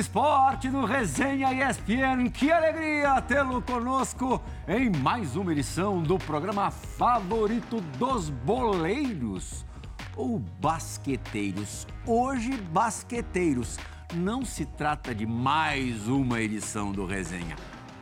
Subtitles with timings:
[0.00, 7.82] Esporte do Resenha ESPN, que alegria tê-lo conosco em mais uma edição do programa favorito
[7.98, 9.66] dos boleiros
[10.16, 11.86] ou basqueteiros.
[12.06, 13.78] Hoje, basqueteiros.
[14.14, 17.54] Não se trata de mais uma edição do Resenha.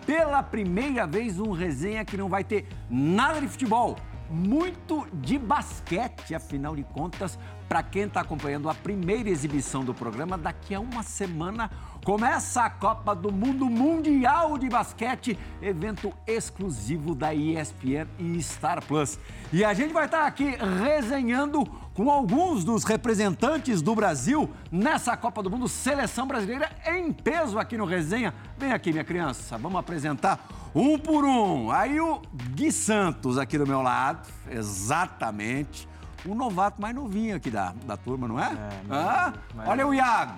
[0.07, 3.97] Pela primeira vez, um resenha que não vai ter nada de futebol,
[4.31, 10.39] muito de basquete, afinal de contas, para quem está acompanhando a primeira exibição do programa,
[10.39, 11.71] daqui a uma semana
[12.09, 19.19] começa a Copa do Mundo Mundial de Basquete, evento exclusivo da ESPN e Star Plus.
[19.53, 25.43] E a gente vai estar aqui resenhando com alguns dos representantes do Brasil nessa Copa
[25.43, 28.33] do Mundo, seleção brasileira em peso aqui no Resenha.
[28.57, 31.71] Vem aqui, minha criança, vamos apresentar um por um.
[31.71, 32.23] Aí o
[32.55, 35.87] Gui Santos aqui do meu lado, exatamente
[36.29, 38.53] o novato mais novinho aqui da, da turma, não é?
[38.53, 39.33] é ah?
[39.67, 40.35] Olha o Iago,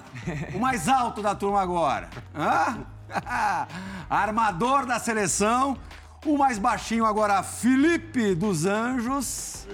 [0.55, 2.08] o mais alto da turma agora.
[2.34, 2.77] Ah?
[4.08, 5.77] Armador da seleção,
[6.24, 9.66] o mais baixinho agora, Felipe dos Anjos.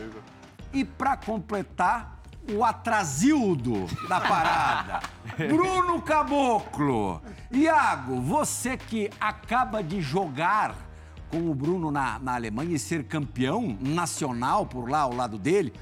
[0.72, 2.16] E para completar,
[2.52, 5.00] o atrasildo da parada,
[5.48, 7.20] Bruno Caboclo.
[7.50, 10.74] Iago, você que acaba de jogar
[11.28, 15.72] com o Bruno na, na Alemanha e ser campeão nacional por lá ao lado dele,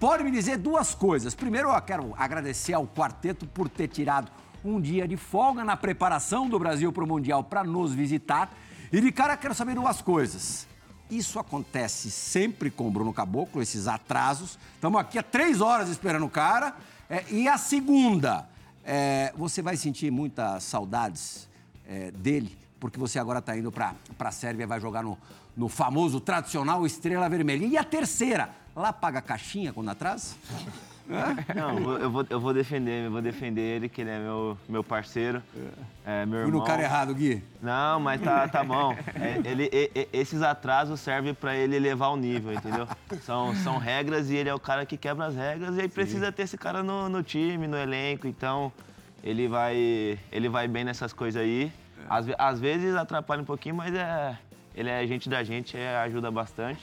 [0.00, 1.34] pode me dizer duas coisas.
[1.34, 4.32] Primeiro, eu quero agradecer ao quarteto por ter tirado
[4.64, 8.50] um dia de folga na preparação do Brasil para o Mundial para nos visitar.
[8.90, 10.66] E de cara, quero saber duas coisas.
[11.10, 14.58] Isso acontece sempre com o Bruno Caboclo, esses atrasos.
[14.74, 16.74] Estamos aqui há três horas esperando o cara.
[17.08, 18.48] É, e a segunda,
[18.84, 21.46] é, você vai sentir muitas saudades
[21.86, 25.18] é, dele, porque você agora está indo para a Sérvia, vai jogar no,
[25.56, 27.66] no famoso, tradicional Estrela Vermelha.
[27.66, 30.36] E a terceira, Lá paga caixinha quando atrasa?
[31.54, 34.84] Não, eu vou, eu vou defender, eu vou defender ele, que ele é meu, meu
[34.84, 35.42] parceiro,
[36.06, 36.52] é, meu irmão.
[36.52, 37.42] Fui no cara errado, Gui?
[37.60, 38.96] Não, mas tá, tá bom.
[39.14, 42.86] É, ele, e, esses atrasos servem para ele elevar o nível, entendeu?
[43.22, 46.26] São, são regras e ele é o cara que quebra as regras e aí precisa
[46.26, 46.32] Sim.
[46.32, 48.72] ter esse cara no, no time, no elenco, então
[49.22, 51.72] ele vai, ele vai bem nessas coisas aí.
[52.08, 54.38] Às, às vezes atrapalha um pouquinho, mas é,
[54.74, 56.80] ele é gente da gente, é, ajuda bastante.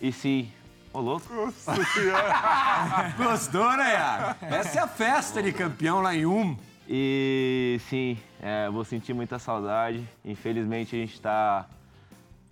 [0.00, 0.50] E sim,
[0.92, 1.32] Ô, louco.
[1.32, 1.72] Nossa.
[3.16, 4.36] Gostou, né, Iago?
[4.42, 6.56] Essa é a festa de campeão lá em Um.
[6.88, 10.04] E sim, é, vou sentir muita saudade.
[10.24, 11.66] Infelizmente a gente tá,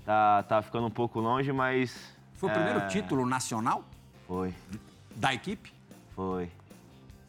[0.04, 2.16] tá, tá ficando um pouco longe, mas.
[2.34, 2.54] Foi o é...
[2.54, 3.84] primeiro título nacional?
[4.28, 4.54] Foi.
[5.16, 5.72] Da equipe?
[6.14, 6.48] Foi.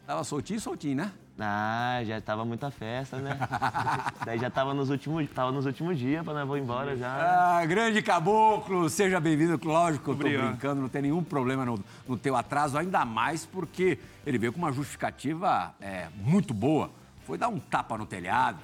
[0.06, 1.12] Tava soltinho, soltinho, né?
[1.42, 3.36] Ah, já tava muita festa, né?
[4.26, 7.58] Daí já tava nos últimos, tava nos últimos dias para nós vou embora já.
[7.58, 9.58] Ah, grande caboclo, seja bem-vindo.
[9.64, 10.48] Lógico, eu tô Obrigado.
[10.48, 14.58] brincando, não tem nenhum problema no, no teu atraso, ainda mais porque ele veio com
[14.58, 16.90] uma justificativa é, muito boa.
[17.26, 18.58] Foi dar um tapa no telhado.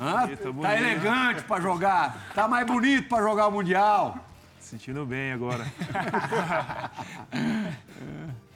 [0.00, 0.28] Hã?
[0.60, 4.16] Tá elegante para jogar, tá mais bonito para jogar o Mundial.
[4.60, 5.66] Sentindo bem agora.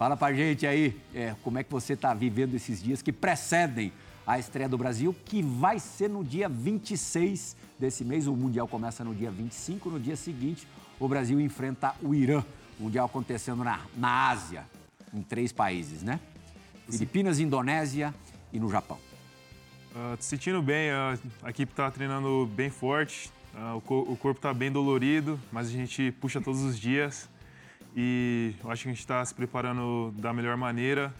[0.00, 3.92] Fala pra gente aí é, como é que você está vivendo esses dias que precedem
[4.26, 8.26] a estreia do Brasil, que vai ser no dia 26 desse mês.
[8.26, 9.90] O Mundial começa no dia 25.
[9.90, 10.66] No dia seguinte,
[10.98, 12.42] o Brasil enfrenta o Irã.
[12.78, 14.64] O Mundial acontecendo na, na Ásia,
[15.12, 16.18] em três países, né?
[16.88, 18.14] Filipinas, Indonésia
[18.54, 18.96] e no Japão.
[19.90, 24.54] Uh, sentindo bem, a equipe está treinando bem forte, uh, o, co o corpo está
[24.54, 27.28] bem dolorido, mas a gente puxa todos os dias.
[27.96, 31.12] E eu acho que a gente está se preparando da melhor maneira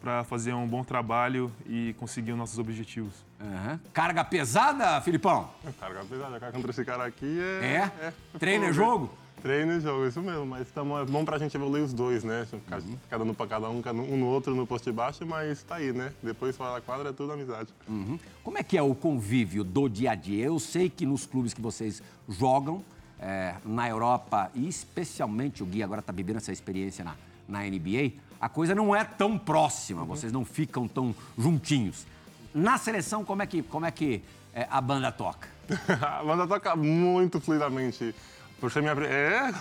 [0.00, 3.14] para fazer um bom trabalho e conseguir os nossos objetivos.
[3.40, 3.78] Uhum.
[3.92, 5.48] Carga pesada, Filipão?
[5.80, 7.64] Carga pesada, carga contra esse cara aqui é.
[7.64, 8.06] É?
[8.06, 8.38] é.
[8.38, 9.10] Treino é jogo?
[9.44, 10.46] Treino e jogo, isso mesmo.
[10.46, 12.46] Mas tamo, é bom pra gente evoluir os dois, né?
[12.50, 12.96] Ficar, uhum.
[12.96, 15.92] ficar dando pra cada um, um no outro no posto de baixo, mas tá aí,
[15.92, 16.14] né?
[16.22, 17.68] Depois fora da quadra é tudo amizade.
[17.86, 18.18] Uhum.
[18.42, 20.46] Como é que é o convívio do dia a dia?
[20.46, 22.82] Eu sei que nos clubes que vocês jogam,
[23.24, 27.14] é, na Europa, e especialmente o Gui agora está vivendo essa experiência na,
[27.48, 30.06] na NBA, a coisa não é tão próxima, uhum.
[30.06, 32.06] vocês não ficam tão juntinhos.
[32.54, 34.22] Na seleção, como é que, como é que
[34.52, 35.48] é, a banda toca?
[36.02, 38.14] a banda toca muito fluidamente.
[38.60, 39.52] Por ser minha, é?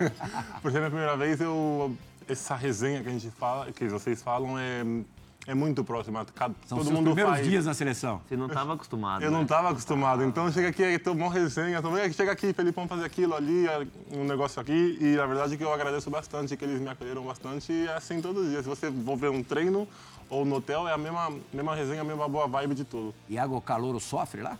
[0.62, 1.94] Por ser minha primeira vez, eu,
[2.26, 4.82] essa resenha que a gente fala, que vocês falam, é
[5.46, 6.24] é muito próximo.
[6.34, 7.46] Cada, São todo mundo primeiros faz.
[7.46, 8.20] dias na seleção.
[8.28, 9.22] Você não estava acostumado.
[9.22, 9.36] Eu né?
[9.36, 10.22] não estava acostumado.
[10.22, 14.24] Então chega aqui, tomou resenha, tomei, chega aqui, Felipe, vamos fazer aquilo ali, é, um
[14.24, 14.98] negócio aqui.
[15.00, 17.72] E a verdade é que eu agradeço bastante, que eles me acolheram bastante.
[17.72, 18.62] E é assim todos os dias.
[18.62, 19.88] Se você for ver um treino
[20.30, 23.12] ou no hotel, é a mesma, mesma resenha, a mesma boa vibe de tudo.
[23.28, 24.56] Iago Calouro sofre lá?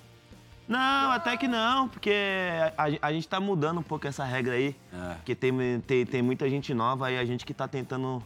[0.67, 2.15] Não, até que não, porque
[2.79, 4.75] a, a gente está mudando um pouco essa regra aí.
[4.93, 5.15] É.
[5.15, 8.23] Porque tem, tem, tem muita gente nova e a gente que está tentando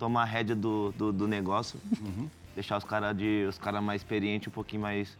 [0.00, 1.78] tomar a rédea do, do, do negócio.
[2.00, 2.28] Uhum.
[2.54, 5.16] deixar os caras de os cara mais experientes um pouquinho mais,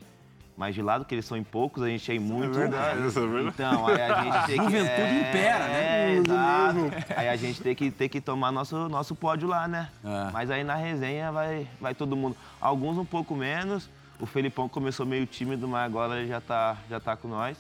[0.57, 2.59] mais de lado, que eles são em poucos, a gente é em muito.
[2.59, 3.55] É verdade, isso é verdade.
[3.55, 4.65] Então, aí a gente tem que.
[4.65, 5.83] Juventude é, impera, né?
[5.83, 6.79] É, exato.
[7.15, 9.91] Aí a gente tem que, tem que tomar nosso, nosso pódio lá, né?
[10.03, 10.31] É.
[10.33, 12.35] Mas aí na resenha vai, vai todo mundo.
[12.59, 13.89] Alguns um pouco menos.
[14.19, 17.57] O Felipão começou meio tímido, mas agora ele já tá, já tá com nós.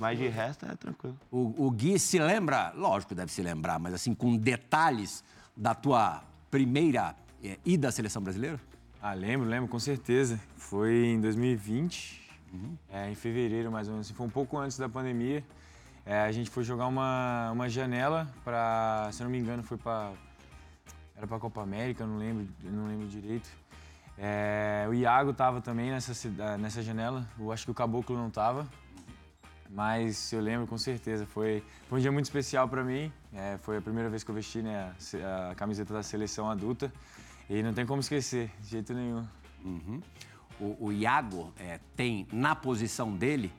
[0.00, 1.16] Mas de resto é tranquilo.
[1.30, 5.22] O, o Gui se lembra, lógico que deve se lembrar, mas assim, com detalhes
[5.56, 6.22] da tua
[6.54, 8.60] primeira eh, ida à seleção brasileira?
[9.02, 10.38] Ah, lembro, lembro, com certeza.
[10.56, 12.30] Foi em 2020,
[12.88, 14.06] é, em fevereiro mais ou menos.
[14.06, 15.42] assim, Foi um pouco antes da pandemia.
[16.06, 19.76] É, a gente foi jogar uma, uma janela para, se eu não me engano, foi
[19.76, 20.12] para
[21.16, 23.50] era para Copa América, não lembro, não lembro direito.
[24.16, 26.12] É, o Iago estava também nessa
[26.56, 27.26] nessa janela.
[27.36, 28.64] Eu acho que o Caboclo não estava.
[29.68, 33.12] Mas eu lembro com certeza, foi, foi um dia muito especial para mim.
[33.34, 34.94] É, foi a primeira vez que eu vesti né,
[35.24, 36.92] a a camiseta da seleção adulta.
[37.50, 39.26] E não tem como esquecer, de jeito nenhum.
[40.60, 43.52] O, o Iago eh, tem na posição dele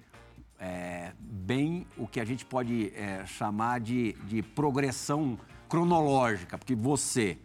[0.59, 5.37] eh, bem o que a gente pode eh, chamar de, de progressão
[5.67, 7.37] cronológica, porque você,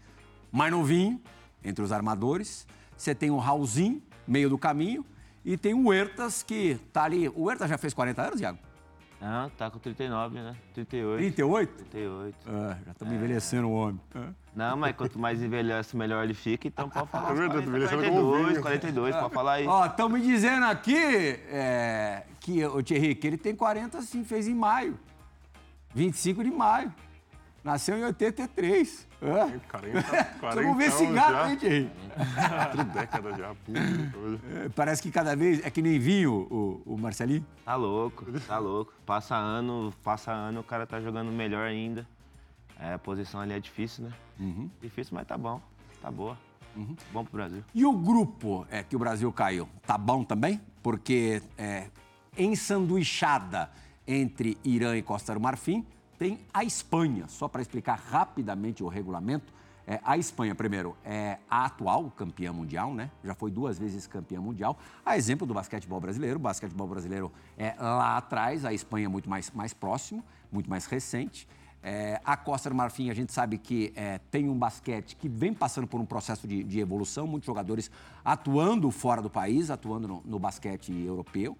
[0.53, 1.21] mais novinho,
[1.65, 2.67] entre os armadores,
[2.97, 5.05] você tem o Raulzinho, meio do caminho,
[5.44, 7.29] e tem o Huertas, que tá ali.
[7.29, 8.59] O Huertas já fez 40 anos, Iago?
[9.21, 10.57] Não, tá com 39, né?
[10.73, 11.19] 38.
[11.19, 11.85] 38?
[11.91, 12.37] 38.
[12.47, 14.01] Ah, já estamos envelhecendo o homem.
[14.15, 14.29] Ah.
[14.57, 17.31] Não, mas quanto mais envelhece, melhor ele fica, então pode falar.
[17.31, 18.63] É verdade, 40, envelhecendo como 42, vinho.
[18.63, 19.67] 42, pode falar aí.
[19.67, 24.49] Ó, estão me dizendo aqui é, que o Thierry, que ele tem 40 sim, fez
[24.49, 24.99] em maio.
[25.95, 26.93] 25 de maio.
[27.62, 29.07] Nasceu em 83.
[29.21, 29.59] É.
[29.71, 31.69] 40, 40 Vamos ver esse gato, já.
[31.69, 31.91] hein,
[32.95, 33.55] décadas já.
[34.65, 37.45] É, Parece que cada vez é que nem vinho o, o Marcelinho.
[37.65, 38.95] Tá louco, tá louco.
[39.05, 42.07] Passa ano, passa ano, o cara tá jogando melhor ainda.
[42.79, 44.12] É, a posição ali é difícil, né?
[44.81, 45.61] Difícil, mas tá bom.
[46.01, 46.39] Tá boa.
[47.12, 47.62] Bom pro Brasil.
[47.75, 50.61] E o grupo é, que o Brasil caiu, tá bom também?
[50.83, 51.89] Porque é,
[52.39, 53.71] ensanduichada
[54.07, 55.85] entre Irã e Costa do Marfim,
[56.21, 57.25] tem a Espanha.
[57.29, 59.55] Só para explicar rapidamente o regulamento,
[59.87, 63.11] é, a Espanha, primeiro, é a atual campeã mundial, né?
[63.25, 64.79] Já foi duas vezes campeã mundial.
[65.05, 66.37] A exemplo do basquetebol brasileiro.
[66.37, 70.23] O basquetebol brasileiro é lá atrás, a Espanha é muito mais, mais próximo,
[70.53, 71.49] muito mais recente.
[71.83, 75.55] É, a Costa do Marfim, a gente sabe que é, tem um basquete que vem
[75.55, 77.91] passando por um processo de, de evolução, muitos jogadores
[78.23, 81.57] atuando fora do país, atuando no, no basquete europeu.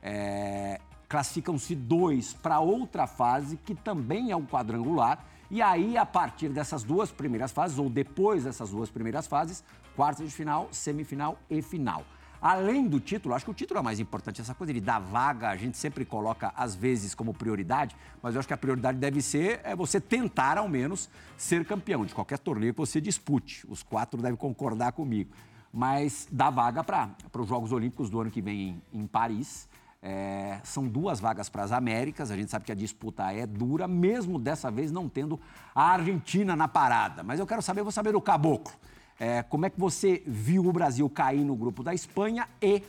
[0.00, 5.24] É, Classificam-se dois para outra fase, que também é um quadrangular.
[5.50, 9.62] E aí, a partir dessas duas primeiras fases, ou depois dessas duas primeiras fases,
[9.94, 12.04] quartas de final, semifinal e final.
[12.40, 14.40] Além do título, acho que o título é mais importante.
[14.40, 18.38] Essa coisa de dar vaga, a gente sempre coloca, às vezes, como prioridade, mas eu
[18.38, 22.38] acho que a prioridade deve ser é você tentar, ao menos, ser campeão de qualquer
[22.38, 23.66] torneio que você dispute.
[23.68, 25.32] Os quatro devem concordar comigo.
[25.72, 29.68] Mas dá vaga para os Jogos Olímpicos do ano que vem em, em Paris.
[30.02, 32.30] É, são duas vagas para as Américas.
[32.30, 35.40] A gente sabe que a disputa é dura, mesmo dessa vez não tendo
[35.74, 37.22] a Argentina na parada.
[37.22, 38.72] Mas eu quero saber, vou saber do Caboclo.
[39.18, 42.82] É, como é que você viu o Brasil cair no grupo da Espanha e,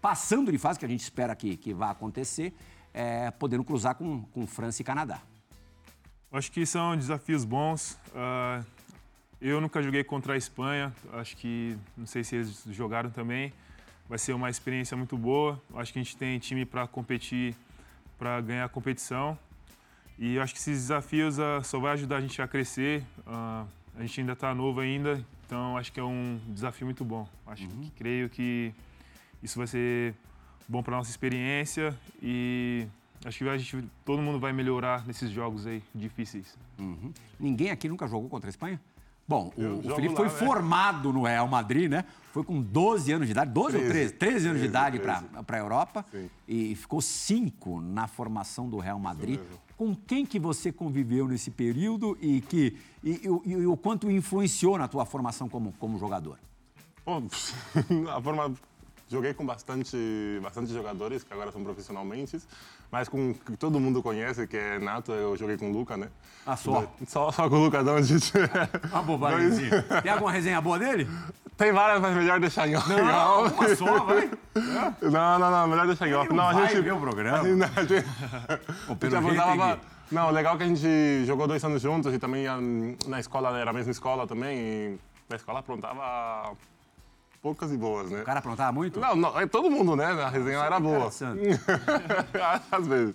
[0.00, 2.54] passando de fase, que a gente espera que, que vá acontecer,
[2.94, 5.20] é, podendo cruzar com, com França e Canadá?
[6.30, 7.98] Acho que são desafios bons.
[8.14, 8.62] Ah,
[9.40, 10.94] eu nunca joguei contra a Espanha.
[11.12, 13.52] Acho que, não sei se eles jogaram também.
[14.08, 15.60] Vai ser uma experiência muito boa.
[15.74, 17.54] Acho que a gente tem time para competir,
[18.18, 19.38] para ganhar a competição.
[20.18, 23.04] E acho que esses desafios ah, só vai ajudar a gente a crescer.
[23.26, 27.26] Ah, a gente ainda está novo ainda, então acho que é um desafio muito bom.
[27.46, 28.72] Acho que creio que
[29.42, 30.14] isso vai ser
[30.68, 32.86] bom para nossa experiência e
[33.24, 36.58] acho que a gente, todo mundo vai melhorar nesses jogos aí difíceis.
[36.78, 37.12] Uhum.
[37.40, 38.80] Ninguém aqui nunca jogou contra a Espanha?
[39.28, 40.30] Bom, o, Eu o jogo Felipe lá, foi né?
[40.30, 42.04] formado no Real Madrid, né?
[42.32, 44.12] Foi com 12 anos de idade, 12 ou 13?
[44.14, 45.24] 13 anos de 13, idade 13.
[45.44, 46.04] para a Europa.
[46.10, 46.30] Sim.
[46.46, 49.40] E ficou cinco na formação do Real Madrid.
[49.76, 53.10] Com quem que você conviveu nesse período e, que, e,
[53.44, 56.38] e- e o quanto influenciou na tua formação como, como jogador?
[57.04, 57.24] Bom,
[58.14, 58.52] a forma.
[59.08, 59.96] Joguei com bastante,
[60.42, 62.40] bastante jogadores que agora são profissionalmente,
[62.90, 66.08] mas com que todo mundo conhece, que é Nato, eu joguei com o Luca, né?
[66.44, 66.92] Ah, só?
[67.06, 68.34] Só, só com o Luca Doncic.
[68.90, 69.82] Uma bobagemzinha.
[70.02, 71.08] Tem alguma resenha boa dele?
[71.56, 72.88] Tem várias, mas melhor deixar em off.
[72.88, 74.30] Não, uma só, vai.
[75.00, 76.28] Não, não, não, melhor deixar em off.
[76.28, 76.82] não Não, a vai gente.
[76.82, 77.38] ver o programa.
[77.76, 79.80] a gente- pelo a Gui?
[80.10, 82.56] Não, legal que a gente jogou dois anos juntos e também ia
[83.06, 84.58] na escola, era a mesma escola também.
[84.58, 84.98] E
[85.30, 86.52] na escola aprontava
[87.46, 88.22] poucas e boas, né?
[88.22, 88.98] O cara aprontava muito?
[88.98, 90.06] Não, não, é todo mundo, né?
[90.06, 91.06] A resenha era boa.
[92.72, 93.14] Às vezes.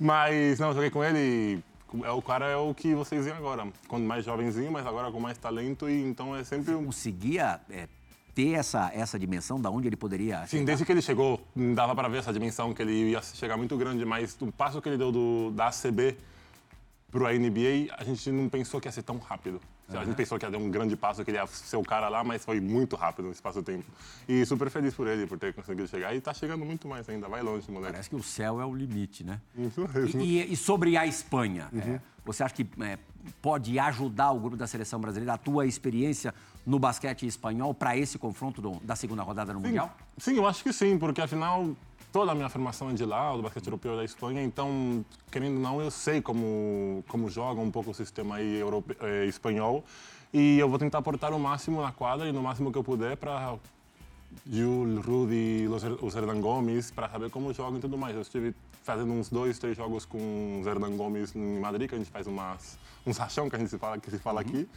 [0.00, 1.62] Mas, não, eu joguei com ele e
[2.02, 3.68] é, o cara é o que vocês veem agora.
[3.86, 5.86] Quando mais jovenzinho, mas agora com mais talento.
[5.86, 6.86] E então é sempre um.
[6.86, 7.86] Conseguia é,
[8.34, 10.46] ter essa, essa dimensão da onde ele poderia.
[10.46, 11.38] Sim, desde que ele chegou,
[11.74, 14.88] dava para ver essa dimensão que ele ia chegar muito grande, mas o passo que
[14.88, 16.16] ele deu do, da ACB
[17.10, 19.60] para a NBA, a gente não pensou que ia ser tão rápido.
[19.90, 22.08] A gente pensou que ia dar um grande passo, que ele ia ser o cara
[22.10, 23.84] lá, mas foi muito rápido no espaço-tempo.
[24.28, 26.14] E super feliz por ele, por ter conseguido chegar.
[26.14, 27.92] E tá chegando muito mais ainda, vai longe, moleque.
[27.92, 29.40] Parece que o céu é o limite, né?
[29.56, 30.20] Isso mesmo.
[30.20, 32.98] E, e- e sobre a Espanha, é, você acha que é,
[33.40, 36.34] pode ajudar o grupo da seleção brasileira, a tua experiência
[36.66, 39.96] no basquete espanhol, para esse confronto do- da segunda rodada no Mundial?
[40.18, 41.74] Sim, eu acho que sim, porque afinal
[42.18, 45.62] toda a minha formação é de lá, do basquete europeu da Espanha, então, querendo ou
[45.62, 49.84] não, eu sei como, como joga um pouco o sistema aí europe, eh, espanhol
[50.34, 53.16] e eu vou tentar aportar o máximo na quadra e no máximo que eu puder
[53.16, 53.54] para
[54.50, 55.68] Jul, Rudy,
[56.02, 58.16] os Hernan Gomes, para saber como jogam e tudo mais.
[58.16, 61.98] Eu estive fazendo uns dois, três jogos com os Hernan Gomes em Madrid, que a
[61.98, 64.68] gente faz umas, uns rachão que a gente se fala, que se fala aqui.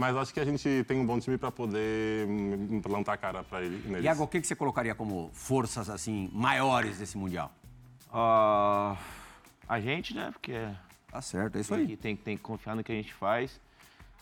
[0.00, 3.44] Mas acho que a gente tem um bom time para poder hum, plantar a cara
[3.44, 3.86] para ele.
[3.86, 4.02] neles.
[4.02, 7.52] Iago, o que, que você colocaria como forças assim maiores desse Mundial?
[8.10, 8.96] Ah,
[9.68, 10.30] a gente, né?
[10.32, 10.54] Porque
[11.10, 11.86] Tá certo, é isso tem aí.
[11.86, 13.60] que, tem, tem que confiar no que a gente faz.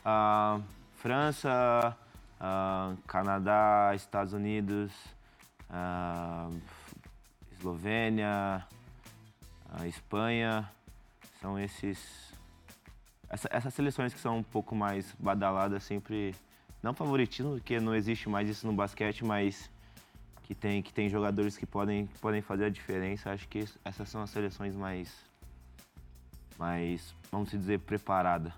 [0.05, 0.61] Ah,
[0.97, 1.97] França,
[2.41, 4.91] ah, Canadá, Estados Unidos,
[7.53, 8.67] Eslovênia,
[9.87, 10.69] Espanha,
[11.41, 12.28] são esses
[13.29, 16.35] essa- essas seleções que são um pouco mais badaladas sempre
[16.83, 19.71] não favoritismo porque não existe mais isso no basquete, mas
[20.45, 23.31] que tem que tem jogadores que podem que podem fazer a diferença.
[23.31, 25.13] Acho que essas são as seleções mais
[26.59, 28.53] mais vamos dizer preparada.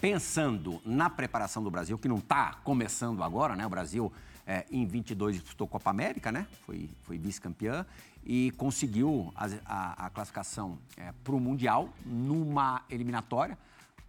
[0.00, 3.64] Pensando na preparação do Brasil, que não está começando agora, né?
[3.66, 4.12] O Brasil,
[4.46, 6.46] é, em 22, disputou Copa América, né?
[6.66, 7.86] Foi, foi vice-campeã
[8.24, 10.78] e conseguiu as- a, a classificação
[11.22, 13.56] para o Mundial numa eliminatória.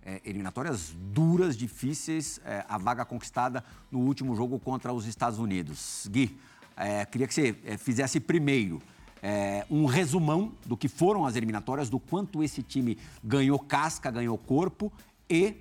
[0.05, 6.07] É, eliminatórias duras, difíceis, é, a vaga conquistada no último jogo contra os Estados Unidos.
[6.09, 6.37] Gui,
[6.77, 8.81] é, queria que você é, fizesse primeiro
[9.21, 14.37] é, um resumão do que foram as eliminatórias, do quanto esse time ganhou casca, ganhou
[14.37, 14.93] corpo
[15.27, 15.55] e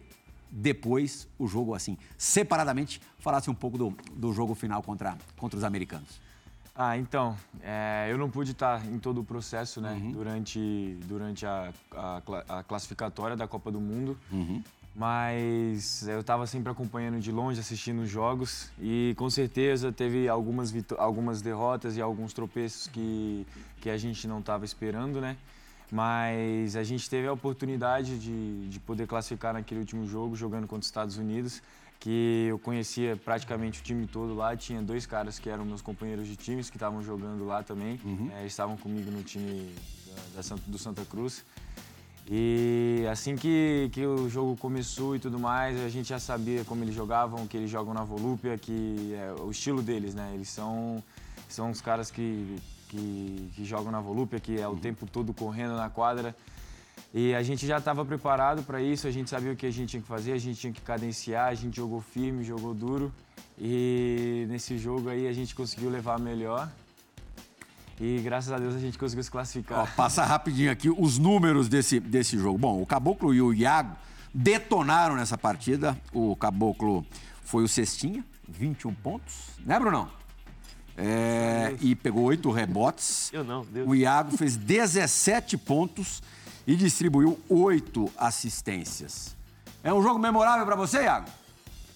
[0.51, 5.65] depois o jogo assim, separadamente, falasse um pouco do, do jogo final contra, contra os
[5.65, 6.21] americanos.
[6.77, 11.73] Ah, então, é, eu não pude estar em todo o processo, né, durante, durante a,
[11.93, 14.19] a a classificatória da Copa do Mundo,
[14.97, 18.71] mas eu estava sempre acompanhando de longe, assistindo os jogos.
[18.81, 23.47] E com certeza teve algumas, algumas derrotas e alguns tropeços que,
[23.81, 25.37] que a gente não estava esperando, né,
[25.93, 30.81] mas a gente teve a oportunidade de, de poder classificar naquele último jogo, jogando contra
[30.81, 31.63] os Estados Unidos,
[32.05, 34.55] que eu conhecia praticamente o time todo lá.
[34.55, 37.99] Tinha dois caras que eram meus companheiros de times que estavam jogando lá também.
[38.35, 39.75] Eh, estavam comigo no time
[40.07, 41.43] da, da Santa- do Santa Cruz.
[42.31, 46.85] E assim que, que o jogo começou e tudo mais, a gente já sabia como
[46.85, 50.31] eles jogavam, que eles jogam na Volúpia, que é o estilo deles, né?
[50.35, 51.03] Eles são,
[51.49, 52.59] são os caras que,
[52.91, 56.37] que, que jogam na Volúpia, que é o tempo todo correndo na quadra.
[57.13, 59.91] E a gente já estava preparado para isso, a gente sabia o que a gente
[59.91, 63.13] tinha que fazer, a gente tinha que cadenciar, a gente jogou firme, jogou duro.
[63.57, 66.69] E nesse jogo aí a gente conseguiu levar melhor.
[68.01, 69.95] E graças a Deus a gente conseguiu se Ó, classificar.
[69.95, 72.59] passar rapidinho aqui os números desse, desse jogo.
[72.59, 73.97] Bom, o Caboclo e o Iago
[74.35, 75.97] detonaram nessa partida.
[76.13, 77.07] O Caboclo
[77.45, 80.09] foi o cestinha, 21 pontos, né, Brunão?
[80.97, 83.33] É, e pegou oito rebotes.
[83.33, 83.89] Eu não, Deus.
[83.89, 86.23] O Iago fez 17 pontos
[86.67, 89.37] e distribuiu oito assistências.
[89.83, 91.29] É um jogo memorável para você, Iago?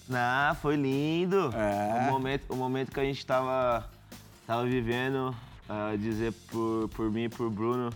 [0.07, 1.51] Não, foi lindo.
[1.55, 1.99] É.
[1.99, 3.89] O, momento, o momento que a gente tava,
[4.45, 5.35] tava vivendo,
[5.67, 7.91] ah, dizer por, por mim e por Bruno,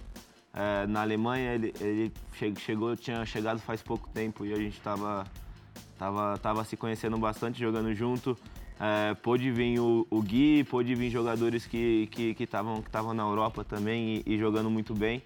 [0.53, 4.79] eh, na Alemanha, ele, ele che- chegou, tinha chegado faz pouco tempo e a gente
[4.79, 5.25] tava,
[5.97, 8.37] tava, tava se conhecendo bastante, jogando junto.
[8.79, 13.23] Eh, pôde vir o, o Gui, pôde vir jogadores que estavam que, que estavam na
[13.23, 15.23] Europa também e, e jogando muito bem.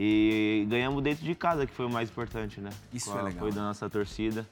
[0.00, 2.70] E ganhamos dentro de casa, que foi o mais importante, né?
[2.94, 4.46] Isso Com é legal, Foi da nossa torcida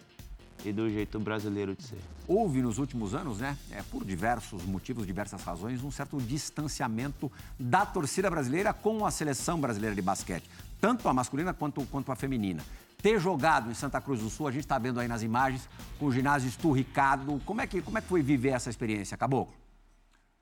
[0.65, 2.01] e do jeito brasileiro de ser.
[2.27, 7.87] Houve nos últimos anos, né, é, por diversos motivos, diversas razões, um certo distanciamento da
[7.87, 10.51] torcida brasileira com a seleção brasileira de basquete,
[10.81, 12.65] tanto a masculina quanto, quanto a feminina.
[13.01, 16.07] Ter jogado em Santa Cruz do Sul, a gente está vendo aí nas imagens, com
[16.07, 17.41] o ginásio esturricado.
[17.47, 19.55] Como é que, como é que foi viver essa experiência, Caboclo?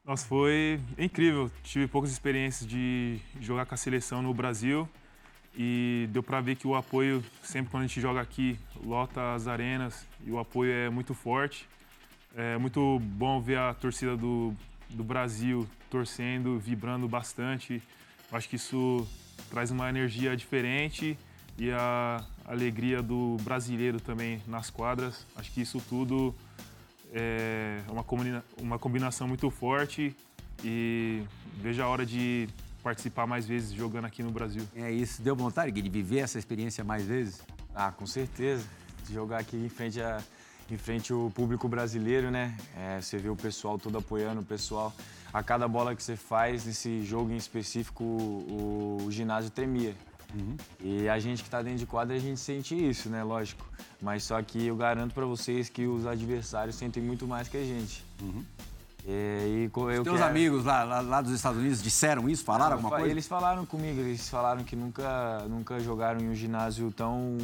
[0.05, 1.51] Nossa, foi incrível.
[1.63, 4.87] Tive poucas experiências de jogar com a seleção no Brasil
[5.57, 9.47] e deu para ver que o apoio, sempre quando a gente joga aqui, lota as
[9.49, 11.67] arenas e o apoio é muito forte.
[12.37, 14.53] É muito bom ver a torcida do,
[14.91, 17.83] do Brasil torcendo, vibrando bastante.
[18.31, 19.09] Acho que isso
[19.49, 21.17] traz uma energia diferente
[21.57, 25.27] e a alegria do brasileiro também nas quadras.
[25.35, 26.35] Acho que isso tudo
[27.15, 30.15] é uma, combina, uma combinação muito forte
[30.65, 31.23] e
[31.61, 32.49] vejo a hora de
[32.83, 34.63] participar mais vezes jogando aqui no Brasil.
[34.75, 35.23] É isso.
[35.23, 37.41] Deu vontade, Gui, de viver essa experiência mais vezes?
[37.75, 38.67] Ah, com certeza.
[39.07, 40.21] De jogar aqui em frente, a,
[40.71, 42.57] em frente ao público brasileiro, né?
[42.77, 44.93] É, você vê o pessoal todo apoiando, o pessoal.
[45.33, 49.95] A cada bola que você faz, nesse jogo em específico, o, o ginásio tremia.
[50.35, 50.57] Uhum.
[50.81, 53.23] E a gente que está dentro de quadra, a gente sente isso, né?
[53.23, 53.65] Lógico.
[54.03, 57.65] Mas só que eu garanto para vocês que os adversários sentem muito mais que a
[57.65, 58.05] gente.
[58.21, 58.45] Uhum.
[59.07, 60.25] É, e, eu Os teus quero...
[60.25, 62.43] amigos lá, lá, lá, dos Estados Unidos disseram isso?
[62.43, 63.11] Falaram Não, alguma coisa?
[63.11, 67.37] Eles falaram comigo, eles falaram que nunca, nunca jogaram em um ginásio tão,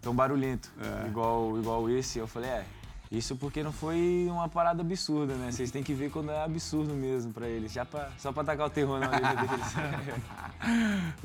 [0.00, 1.08] tão barulhento, é.
[1.08, 2.18] igual, igual esse.
[2.18, 2.64] Eu falei, é,
[3.10, 5.50] isso porque não foi uma parada absurda, né?
[5.50, 8.66] Vocês têm que ver quando é absurdo mesmo para eles, já pra, só para atacar
[8.66, 9.74] o terror na orelha deles.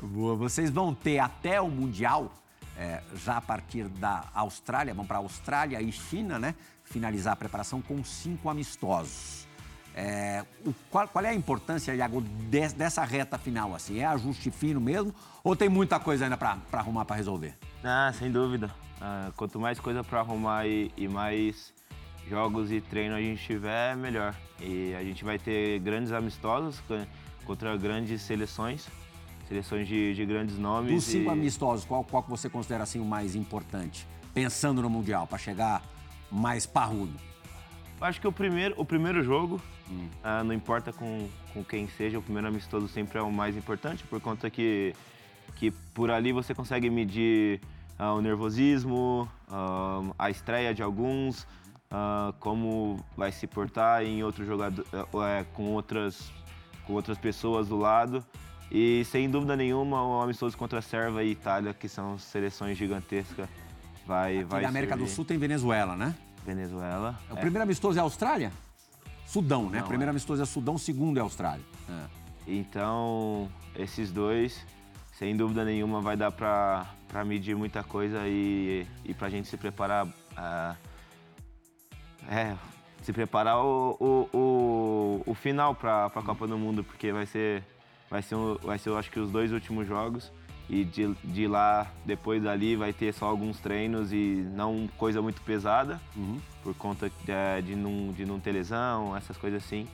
[0.00, 2.32] Boa, vocês vão ter até o Mundial,
[2.78, 6.54] é, já a partir da Austrália, vão para Austrália e China, né?
[6.84, 9.46] Finalizar a preparação com cinco amistosos.
[9.94, 13.74] É, o, qual, qual, é a importância, Iago, de, dessa reta final?
[13.74, 17.54] Assim, é ajuste fino mesmo ou tem muita coisa ainda para arrumar, para resolver?
[17.82, 18.74] Ah, sem dúvida.
[19.00, 21.73] Ah, quanto mais coisa para arrumar e, e mais
[22.28, 24.34] jogos e treino a gente tiver, melhor.
[24.60, 26.82] E a gente vai ter grandes amistosos
[27.44, 28.88] contra grandes seleções,
[29.48, 30.92] seleções de, de grandes nomes.
[30.92, 31.32] Dos cinco e...
[31.32, 34.06] amistosos, qual, qual que você considera assim o mais importante?
[34.32, 35.82] Pensando no Mundial, para chegar
[36.30, 37.14] mais parrudo.
[38.00, 39.60] Acho que o primeiro, o primeiro jogo,
[39.90, 40.08] hum.
[40.22, 44.04] uh, não importa com, com quem seja, o primeiro amistoso sempre é o mais importante,
[44.04, 44.94] por conta que,
[45.54, 47.60] que por ali você consegue medir
[47.98, 51.46] uh, o nervosismo, uh, a estreia de alguns,
[51.94, 56.32] uh, como vai se portar em outro jogador, uh, com, outras,
[56.86, 58.24] com outras pessoas do lado.
[58.70, 63.48] E sem dúvida nenhuma, o amistoso contra a Sérvia e Itália, que são seleções gigantescas,
[64.04, 64.38] vai.
[64.38, 65.08] Aqui vai na América servir.
[65.08, 66.14] do Sul tem Venezuela, né?
[66.44, 67.18] Venezuela.
[67.30, 67.40] É, o é.
[67.40, 68.52] primeiro amistoso é a Austrália?
[69.26, 69.78] Sudão, né?
[69.78, 70.12] Não, o primeiro é.
[70.12, 71.64] amistoso é Sudão, o segundo é a Austrália.
[71.88, 72.04] É.
[72.46, 74.66] Então, esses dois,
[75.12, 79.56] sem dúvida nenhuma, vai dar para medir muita coisa e, e para a gente se
[79.56, 80.06] preparar.
[80.06, 80.93] Uh,
[82.30, 82.54] é,
[83.02, 87.62] se preparar o, o, o, o final para a Copa do Mundo, porque vai ser,
[88.10, 90.32] vai ser, vai ser, eu acho que os dois últimos jogos.
[90.66, 95.42] E de, de lá, depois dali, vai ter só alguns treinos e não coisa muito
[95.42, 96.40] pesada, uhum.
[96.62, 99.86] por conta de, é, de, não, de não ter lesão, essas coisas assim.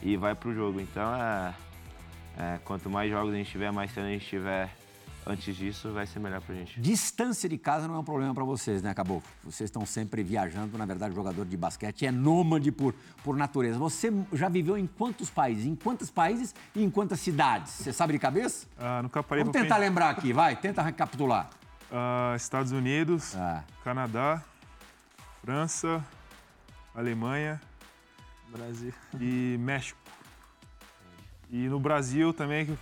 [0.00, 0.80] E vai pro jogo.
[0.80, 1.54] Então, é,
[2.38, 4.70] é, quanto mais jogos a gente tiver, mais treino a gente tiver
[5.26, 6.80] antes disso vai ser melhor pra gente.
[6.80, 9.28] Distância de casa não é um problema para vocês, né, Caboclo?
[9.44, 13.78] Vocês estão sempre viajando, na verdade, o jogador de basquete é nômade por, por natureza.
[13.78, 15.66] Você já viveu em quantos países?
[15.66, 17.72] Em quantos países e em quantas cidades?
[17.72, 18.66] Você sabe de cabeça?
[18.78, 21.50] Ah, nunca parei Vamos tentar lembrar aqui, vai, tenta recapitular.
[21.90, 23.64] Ah, Estados Unidos, ah.
[23.84, 24.42] Canadá,
[25.42, 26.04] França,
[26.94, 27.60] Alemanha,
[28.48, 29.98] Brasil e México.
[31.50, 32.78] E no Brasil também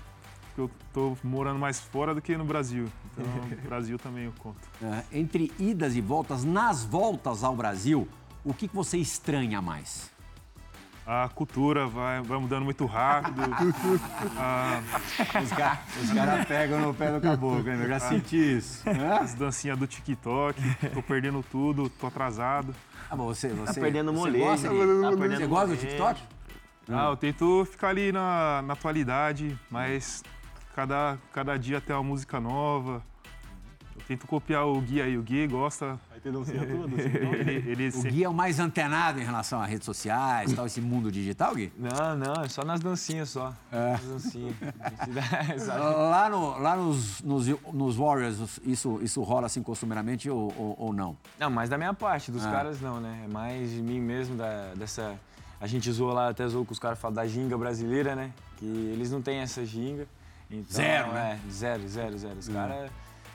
[0.50, 2.86] porque eu tô morando mais fora do que no Brasil.
[3.12, 4.58] Então, no Brasil também eu conto.
[4.82, 8.08] É, entre idas e voltas, nas voltas ao Brasil,
[8.44, 10.10] o que, que você estranha mais?
[11.06, 13.42] A cultura vai, vai mudando muito rápido.
[14.38, 14.80] ah,
[15.42, 17.80] os caras cara pegam no pé do caboclo, hein?
[17.80, 18.84] Eu já senti isso.
[19.20, 20.60] As dancinhas do TikTok,
[20.94, 22.74] tô perdendo tudo, tô atrasado.
[23.10, 24.38] Ah, mas você, você, tá perdendo moleque.
[24.38, 26.22] Você gosta, tá perdendo você gosta do TikTok?
[26.88, 30.22] Ah, eu tento ficar ali na, na atualidade, mas
[30.80, 33.02] Cada, cada dia tem uma música nova.
[33.94, 35.18] Eu tento copiar o Gui aí.
[35.18, 36.00] O Gui gosta.
[36.10, 37.02] Aí tem dancinha toda?
[37.02, 38.10] ele, ele o sempre...
[38.12, 41.70] Gui é o mais antenado em relação a redes sociais, tal, esse mundo digital, Gui?
[41.76, 43.52] Não, não, é só nas dancinhas só.
[43.70, 43.90] É.
[43.90, 44.56] Nas dancinhas.
[45.68, 50.92] lá no, lá nos, nos, nos, Warriors, isso, isso rola assim costumeiramente ou, ou, ou
[50.94, 51.14] não?
[51.38, 52.50] Não, mais da minha parte, dos ah.
[52.50, 53.26] caras não, né?
[53.26, 55.14] É mais de mim mesmo, da, dessa...
[55.60, 58.32] A gente zoou lá, até zoou com os caras falam da ginga brasileira, né?
[58.56, 60.08] Que eles não têm essa ginga.
[60.50, 61.40] Então, zero, né?
[61.46, 62.38] É, zero, zero, zero.
[62.38, 62.52] Os hum.
[62.52, 62.90] caras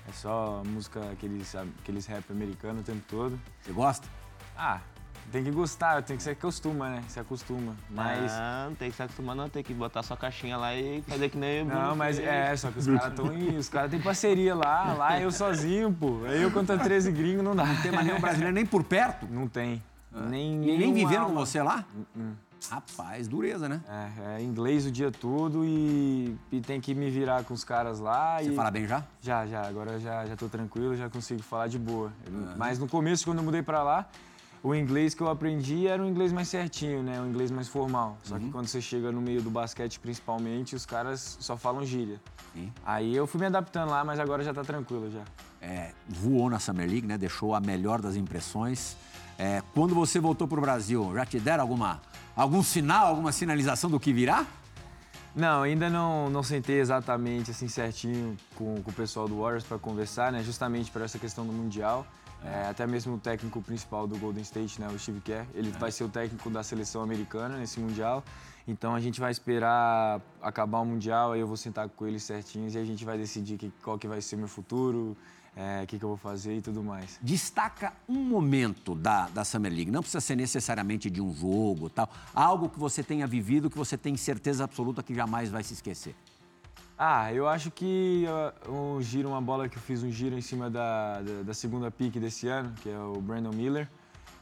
[0.07, 3.39] é só música, aqueles, aqueles rap americano o tempo todo.
[3.61, 4.07] Você gosta?
[4.57, 4.81] Ah,
[5.31, 7.03] tem que gostar, tem que se acostuma, né?
[7.07, 7.75] Se acostuma.
[7.89, 8.31] Mas.
[8.31, 9.49] Ah, não tem que se acostumar, não.
[9.49, 11.63] Tem que botar sua caixinha lá e fazer que nem.
[11.63, 15.31] Não, mas é, só que os caras estão Os caras têm parceria lá, lá eu
[15.31, 16.25] sozinho, pô.
[16.27, 17.65] Eu contra 13 gringos não dá.
[17.65, 19.25] Não tem mais nenhum brasileiro nem por perto?
[19.29, 19.81] Não tem.
[20.13, 20.21] Ah.
[20.21, 21.83] Nem, nem vivendo com você lá?
[21.93, 22.33] Uh -uh.
[22.69, 23.81] Rapaz, dureza, né?
[23.87, 27.99] É, é inglês o dia todo e, e, tem que me virar com os caras
[27.99, 28.37] lá.
[28.41, 28.55] Você e...
[28.55, 29.03] fala bem já?
[29.21, 29.67] Já, já.
[29.67, 32.11] Agora já, já tô tranquilo, já consigo falar de boa.
[32.27, 32.55] Uhum.
[32.57, 34.09] Mas no começo, quando eu mudei para lá,
[34.63, 37.21] o inglês que eu aprendi era um inglês mais certinho, né?
[37.21, 38.17] Um inglês mais formal.
[38.23, 38.41] Só uhum.
[38.41, 42.19] que quando você chega no meio do basquete, principalmente, os caras só falam gíria.
[42.51, 42.71] Sim.
[42.83, 45.21] Aí eu fui me adaptando lá, mas agora já tá tranquilo já.
[45.61, 47.17] É, voou na Summer League, né?
[47.17, 48.97] Deixou a melhor das impressões.
[49.37, 52.01] É, quando você voltou para o Brasil, já te deram alguma,
[52.35, 54.45] algum sinal, alguma sinalização do que virá?
[55.35, 59.77] Não, ainda não, não sentei exatamente assim certinho com, com o pessoal do Warriors para
[59.77, 60.41] conversar, né?
[60.41, 62.05] Justamente para essa questão do Mundial.
[62.43, 65.91] É, até mesmo o técnico principal do Golden State, né, o Steve Kerr, ele vai
[65.91, 68.23] ser o técnico da seleção americana nesse Mundial.
[68.67, 72.73] Então a gente vai esperar acabar o Mundial, aí eu vou sentar com eles certinhos
[72.73, 75.15] e a gente vai decidir que, qual que vai ser o meu futuro,
[75.55, 77.19] é, o que, que eu vou fazer e tudo mais.
[77.21, 82.09] Destaca um momento da, da Summer League, não precisa ser necessariamente de um jogo tal,
[82.33, 86.15] algo que você tenha vivido que você tem certeza absoluta que jamais vai se esquecer.
[86.97, 88.25] Ah, eu acho que
[88.65, 91.53] uh, um giro, uma bola que eu fiz um giro em cima da, da, da
[91.53, 93.89] segunda pique desse ano, que é o Brandon Miller.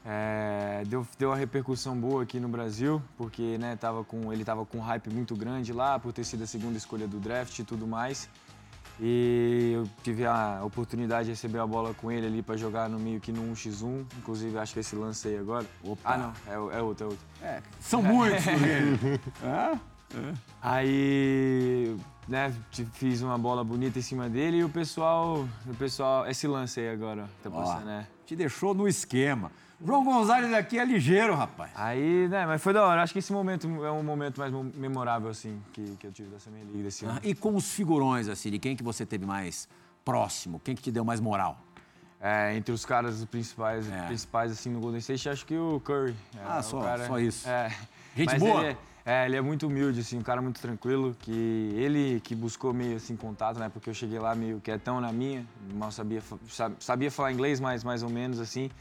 [0.05, 4.65] É, deu, deu uma repercussão boa aqui no Brasil, porque né, tava com, ele estava
[4.65, 7.63] com um hype muito grande lá, por ter sido a segunda escolha do draft e
[7.63, 8.29] tudo mais.
[8.99, 12.99] E eu tive a oportunidade de receber a bola com ele ali para jogar no
[12.99, 14.05] meio que no 1x1.
[14.19, 15.65] Inclusive, acho que esse lance aí agora.
[15.83, 16.13] Opa.
[16.13, 17.25] Ah, não, é, é outro, é outro.
[17.41, 19.79] É, são muitos, né?
[20.61, 22.53] Aí, né,
[22.93, 26.89] fiz uma bola bonita em cima dele e o pessoal, o pessoal, esse lance aí
[26.89, 28.07] agora, tá passando, né?
[28.23, 29.51] Te deixou no esquema.
[29.86, 31.72] João Gonzalez aqui é ligeiro, rapaz.
[31.76, 33.04] Aí, né, mas foi da hora.
[33.04, 36.30] Acho que esse momento é um momento mais mo- memorável, assim, que, que eu tive
[36.30, 37.15] da Summer League desse ano.
[37.17, 39.67] Ah, E com os figurões, assim, de quem que você teve mais
[40.06, 40.62] próximo?
[40.63, 41.58] Quem que te deu mais moral?
[42.22, 44.08] É, entre os caras principais, É.
[44.08, 46.15] principais, assim, no Golden State, acho que o Curry.
[46.38, 47.50] é, Ah, o só- só isso.
[47.50, 47.69] É.
[48.15, 48.62] Gente Mas boa?
[48.63, 52.34] Ele é, é, ele é muito humilde, assim, um cara muito tranquilo, que ele que
[52.34, 56.22] buscou meio, assim, contato, né, porque eu cheguei lá meio quietão na minha, mal sabia,
[56.80, 58.72] sabia falar inglês, mas mais ou menos, assim,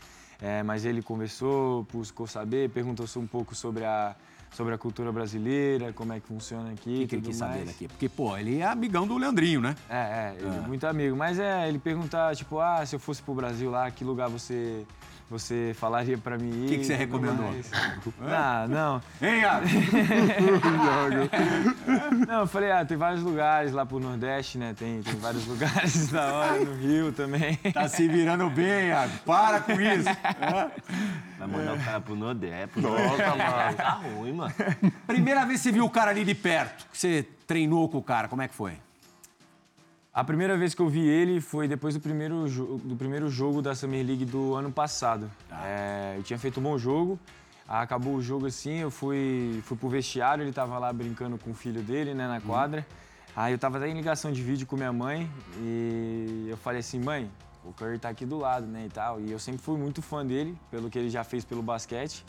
[0.42, 4.16] é, mas ele conversou, buscou saber, perguntou um pouco sobre a,
[4.50, 7.52] sobre a cultura brasileira, como é que funciona aqui O que, que ele quis mais.
[7.52, 7.86] saber daqui?
[7.86, 9.76] Porque, pô, ele é amigão do Leandrinho, né?
[9.88, 11.16] É, é, ele é muito amigo.
[11.16, 14.84] Mas é, ele perguntar, tipo, ah, se eu fosse pro Brasil lá, que lugar você,
[15.30, 16.68] você falaria pra mim ir?
[16.68, 17.50] que que você recomendou?
[17.52, 17.70] mais.
[18.20, 19.02] Não, não.
[19.20, 19.66] Hein, Iago?
[22.26, 24.74] Não, eu falei, ah, tem vários lugares lá pro Nordeste, né?
[24.78, 27.56] Tem, tem vários lugares da hora, no Rio também.
[27.72, 29.12] Tá se virando bem, Iago.
[29.24, 30.04] Para com isso.
[31.38, 32.68] Vai mandar o cara pro Nordeste.
[32.68, 33.76] Pro Nordeste, mano.
[33.76, 34.54] Tá ruim, mano.
[35.06, 38.02] Primeira vez que você viu o cara ali de perto, que você treinou com o
[38.02, 38.72] cara, como é que foi?
[40.14, 42.46] A primeira vez que eu vi ele foi depois do primeiro,
[42.84, 45.30] do primeiro jogo da Summer League do ano passado.
[45.64, 47.18] É, eu tinha feito um bom jogo,
[47.66, 51.54] acabou o jogo assim, eu fui, fui pro vestiário, ele tava lá brincando com o
[51.54, 52.86] filho dele, né, na quadra.
[53.34, 57.00] Aí eu tava até em ligação de vídeo com minha mãe e eu falei assim,
[57.00, 57.30] mãe,
[57.64, 59.18] o Curry tá aqui do lado, né, e tal.
[59.18, 62.22] E eu sempre fui muito fã dele, pelo que ele já fez pelo basquete.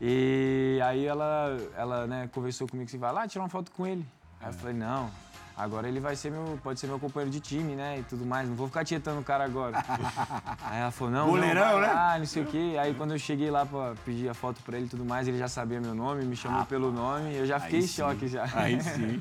[0.00, 4.06] E aí ela, ela né, conversou comigo assim, vai lá tirar uma foto com ele.
[4.40, 5.10] Aí eu falei, não,
[5.58, 8.48] agora ele vai ser meu, pode ser meu companheiro de time, né, e tudo mais,
[8.48, 9.76] não vou ficar tietando o cara agora.
[10.62, 11.60] aí ela falou, não, vai né?
[11.60, 12.76] lá, não sei o quê.
[12.80, 15.36] Aí quando eu cheguei lá pra pedir a foto pra ele e tudo mais, ele
[15.36, 18.48] já sabia meu nome, me chamou pelo nome, eu já fiquei em choque já.
[18.54, 19.20] Aí sim.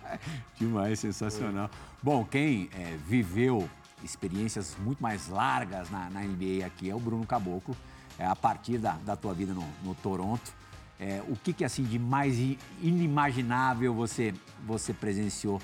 [0.58, 1.68] Demais, sensacional.
[2.02, 3.68] Bom, quem é, viveu
[4.02, 7.76] experiências muito mais largas na, na NBA aqui é o Bruno Caboclo.
[8.18, 10.52] É, a partir da, da tua vida no, no Toronto,
[11.00, 12.36] é, o que, que assim de mais
[12.80, 14.32] inimaginável você,
[14.64, 15.60] você presenciou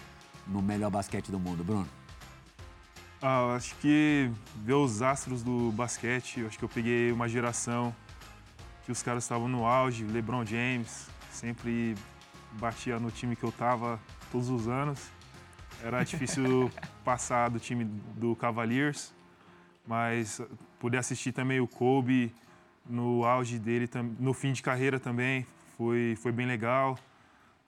[0.51, 1.89] no melhor basquete do mundo, Bruno?
[3.23, 7.95] Ah, acho que ver os astros do basquete, acho que eu peguei uma geração
[8.85, 11.95] que os caras estavam no auge, LeBron James, sempre
[12.53, 14.01] batia no time que eu tava
[14.33, 15.11] todos os anos.
[15.83, 16.71] Era difícil
[17.05, 17.85] passar do time
[18.17, 19.13] do Cavaliers,
[19.87, 20.41] mas
[20.79, 22.35] poder assistir também o Kobe
[22.89, 26.99] no auge dele, no fim de carreira também, foi, foi bem legal.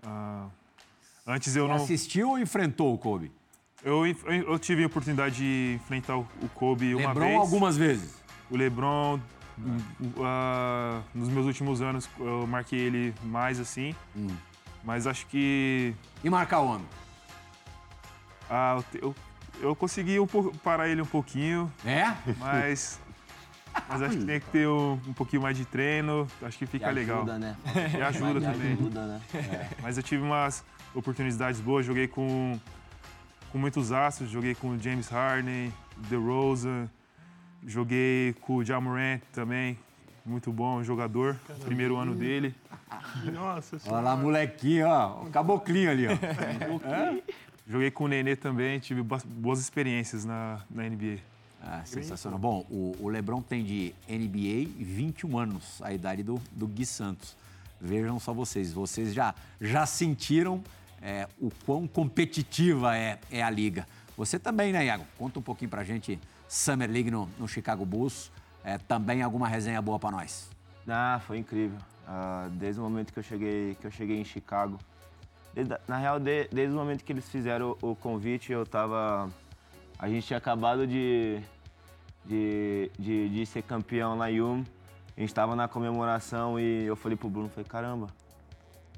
[0.03, 0.49] Ah,
[1.27, 1.77] antes eu não...
[1.77, 3.31] Assistiu ou enfrentou o Kobe?
[3.85, 7.37] Eu, eu, eu tive a oportunidade de enfrentar o Kobe uma Lebron vez.
[7.41, 8.15] algumas vezes.
[8.51, 9.19] O LeBron,
[10.21, 13.95] ah, nos meus últimos anos, eu marquei ele mais assim.
[14.17, 14.29] Hum.
[14.85, 16.87] Mas acho que E marcar o homem?
[18.51, 19.15] ah, eu, eu,
[19.61, 22.15] eu consegui um pouco- parar ele um pouquinho, É?
[22.39, 23.01] mas,
[23.89, 26.27] mas acho que tem que ter um, um pouquinho mais de treino.
[26.43, 27.19] Acho que fica E legal.
[27.23, 27.57] ajuda, né?
[27.99, 28.73] E ajuda E também.
[28.75, 29.21] Ajuda, né?
[29.81, 30.63] Mas eu tive umas
[30.95, 32.59] oportunidades boas, joguei com,
[33.51, 35.73] com muitos astros, joguei com o James Harden,
[36.09, 36.89] DeRozan,
[37.67, 39.79] joguei com o Jamorant também,
[40.25, 42.55] muito bom jogador, primeiro ano dele.
[43.33, 45.23] Nossa Olha lá, molequinho, ó.
[45.23, 46.13] O caboclinho ali, ó.
[47.67, 51.19] Joguei com o Nenê também, tive boas experiências na, na NBA.
[51.65, 52.39] Ah, sensacional.
[52.39, 57.37] Bom, o, o Lebron tem de NBA 21 anos, a idade do, do Gui Santos.
[57.81, 60.63] Vejam só vocês, vocês já, já sentiram
[61.03, 63.87] é, o quão competitiva é, é a liga.
[64.17, 65.05] Você também, né, Iago?
[65.19, 68.31] Conta um pouquinho pra gente, Summer League no, no Chicago Bulls.
[68.65, 70.49] é, também alguma resenha boa para nós.
[70.89, 71.79] Ah, foi incrível.
[72.07, 74.79] Ah, desde o momento que eu cheguei, que eu cheguei em Chicago.
[75.55, 79.29] Desde, na real, de, desde o momento que eles fizeram o, o convite, eu tava.
[79.99, 81.41] A gente tinha acabado de,
[82.25, 84.65] de, de, de ser campeão na Yum.
[85.17, 88.09] A gente tava na comemoração e eu falei pro Bruno, falei, caramba,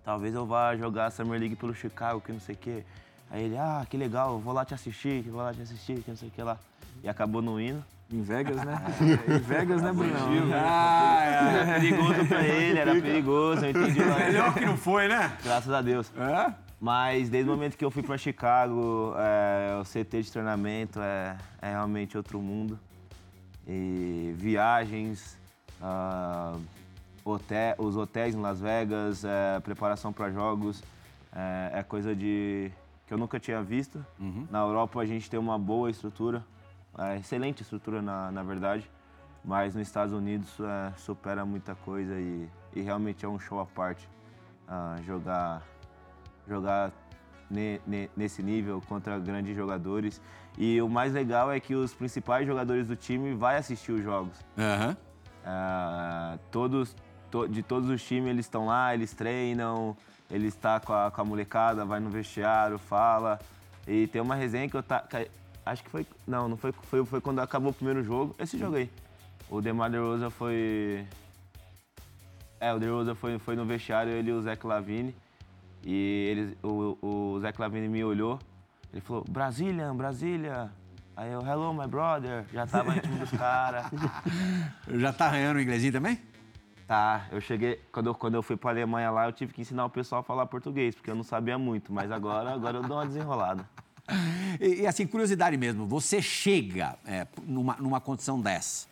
[0.05, 2.85] talvez eu vá jogar a Summer League pelo Chicago, que não sei o quê.
[3.31, 6.17] Aí ele, ah, que legal, vou lá te assistir, vou lá te assistir, que não
[6.17, 6.59] sei o que lá.
[7.03, 7.83] E acabou não indo.
[8.13, 8.79] Em Vegas, né?
[9.27, 10.29] em Vegas, né, Brunão?
[10.55, 14.19] Ah, Era perigoso pra ele, era perigoso, eu entendi lá.
[14.19, 15.37] Melhor que não foi, né?
[15.43, 16.13] Graças a Deus.
[16.17, 16.55] É?
[16.79, 21.37] Mas desde o momento que eu fui para Chicago, é, o CT de treinamento é,
[21.63, 22.79] é realmente outro mundo.
[23.67, 25.39] E viagens,
[25.81, 26.55] ah,
[27.25, 30.83] hotel, os hotéis em Las Vegas, é, preparação para jogos,
[31.35, 32.71] é, é coisa de
[33.07, 34.05] que eu nunca tinha visto.
[34.51, 36.45] Na Europa a gente tem uma boa estrutura,
[36.99, 38.91] é, excelente estrutura na, na verdade,
[39.45, 43.67] mas nos Estados Unidos é, supera muita coisa e, e realmente é um show à
[43.67, 44.09] parte
[44.67, 45.63] ah, jogar
[46.49, 46.91] jogar
[47.51, 50.21] ne- ne- nesse nível contra grandes jogadores.
[50.57, 54.39] E o mais legal é que os principais jogadores do time vai assistir os jogos.
[54.59, 54.97] Aham.
[55.45, 56.97] Ah, todos,
[57.35, 59.97] to- de todos os times eles estão lá, eles treinam,
[60.31, 63.41] ele está com a, com a molecada, vai no vestiário, fala.
[63.89, 65.29] E tem uma resenha que eu tá, que
[65.67, 68.77] acho que foi, não, não foi, foi, foi quando acabou o primeiro jogo, esse jogo
[68.77, 68.89] aí.
[69.51, 71.05] O Demar DeRozan foi
[72.61, 75.15] é, o DeRozan foi, foi no vestiário, ele e o Zé Lavine.
[75.83, 78.39] E eles, o, o Zé Lavine me olhou,
[78.93, 80.71] ele falou, Brazilian, Brasília.
[81.17, 82.45] Aí eu, hello, my brother.
[82.53, 83.87] Já tava em time dos caras.
[84.95, 86.19] Já tá arranhando o inglesinho também?
[86.87, 89.87] Tá, eu cheguei, quando eu, quando eu fui pra Alemanha lá, eu tive que ensinar
[89.87, 92.99] o pessoal a falar português, porque eu não sabia muito, mas agora, agora eu dou
[92.99, 93.67] uma desenrolada.
[94.61, 98.87] E, e, assim, curiosidade mesmo, você chega é, numa, numa condição dessa.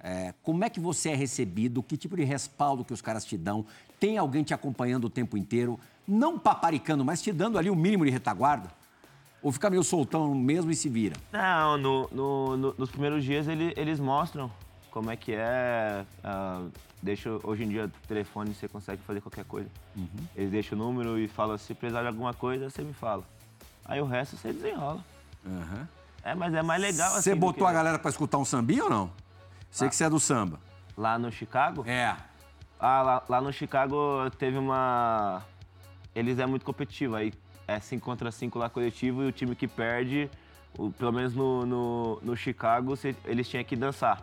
[0.00, 1.82] é, como é que você é recebido?
[1.82, 3.64] Que tipo de respaldo que os caras te dão?
[3.98, 5.80] Tem alguém te acompanhando o tempo inteiro?
[6.06, 8.68] Não paparicando, mas te dando ali o mínimo de retaguarda?
[9.42, 11.16] Ou fica meio soltão mesmo e se vira?
[11.32, 14.50] Não, no, no- no- nos primeiros dias ele- eles mostram
[14.90, 16.04] como é que é.
[16.22, 16.66] ah,
[17.02, 19.68] deixa, hoje em dia, o telefone você consegue fazer qualquer coisa.
[20.36, 23.24] Eles deixam o número e falam, se precisar de alguma coisa, você me fala.
[23.84, 25.04] Aí o resto você desenrola.
[26.22, 27.22] É, mas é mais legal assim.
[27.22, 29.10] Você do botou que- a galera pra escutar um sambinha ou não?
[29.70, 30.60] Sei que você é do samba.
[30.96, 31.84] Lá no Chicago?
[31.86, 32.14] É.
[32.78, 35.42] Ah, lá, lá no Chicago teve uma.
[36.14, 37.32] Eles é muito competitivo, aí
[37.66, 40.28] é 5 contra 5 lá coletivo e o time que perde,
[40.76, 44.22] o- pelo menos no, no, no Chicago, cê- eles tinham que dançar.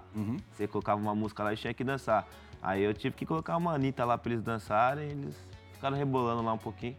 [0.55, 2.27] Você colocava uma música lá e tinha que dançar.
[2.61, 5.35] Aí eu tive que colocar uma Anitta lá pra eles dançarem, eles
[5.73, 6.95] ficaram rebolando lá um pouquinho.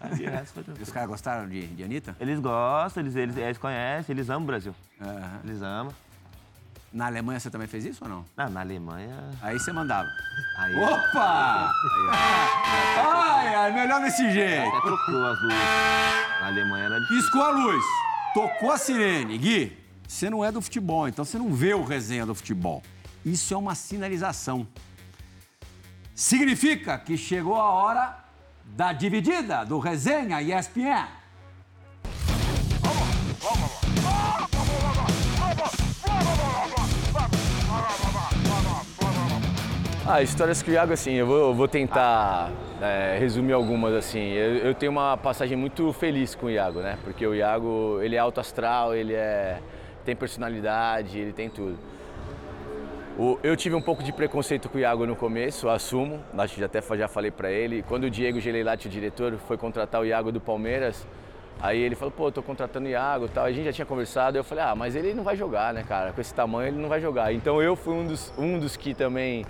[0.00, 0.86] Aí de resto foi E tranquilo.
[0.86, 2.16] os caras gostaram de, de Anitta?
[2.18, 4.74] Eles gostam, eles, eles, eles conhecem, eles amam o Brasil.
[5.00, 5.40] Aham.
[5.44, 5.92] Eles amam.
[6.92, 8.24] Na Alemanha você também fez isso ou não?
[8.36, 9.14] Ah, na Alemanha.
[9.42, 10.08] Aí você mandava.
[10.58, 11.70] Aí Opa!
[12.98, 14.66] Ai, ai, melhor desse jeito.
[14.68, 15.58] até trocou as luzes.
[16.40, 17.20] Na Alemanha era difícil.
[17.22, 17.84] Piscou a luz,
[18.34, 19.38] tocou a sirene.
[19.38, 22.82] Gui, você não é do futebol, então você não vê o resenha do futebol.
[23.24, 24.66] Isso é uma sinalização.
[26.14, 28.24] Significa que chegou a hora
[28.64, 31.20] da dividida do resenha ESPN.
[40.06, 44.30] Ah, histórias que o Iago, assim, eu vou, eu vou tentar é, resumir algumas, assim.
[44.32, 46.98] Eu, eu tenho uma passagem muito feliz com o Iago, né?
[47.04, 49.60] Porque o Iago, ele é alto astral, ele é,
[50.04, 51.78] tem personalidade, ele tem tudo.
[53.20, 56.64] O- eu tive um pouco de preconceito com o Iago no começo, assumo, acho que
[56.64, 57.82] até já falei pra ele.
[57.86, 61.06] Quando o Diego Geleilati, o diretor, foi contratar o Iago do Palmeiras,
[61.60, 63.44] aí ele falou, pô, tô contratando o Iago e tal.
[63.44, 66.12] A gente já tinha conversado, eu falei, ah, mas ele não vai jogar, né, cara?
[66.14, 67.30] Com esse tamanho ele não vai jogar.
[67.30, 69.44] Então eu fui um dos, um dos que também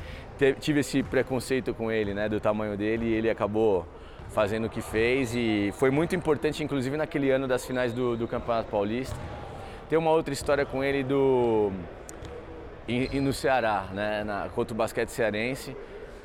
[0.59, 3.87] tive esse preconceito com ele, né, do tamanho dele, e ele acabou
[4.31, 8.27] fazendo o que fez e foi muito importante, inclusive naquele ano das finais do, do
[8.27, 9.15] Campeonato Paulista.
[9.89, 11.71] Tem uma outra história com ele do
[12.91, 15.77] e, e no Ceará, né, na, contra o basquete cearense.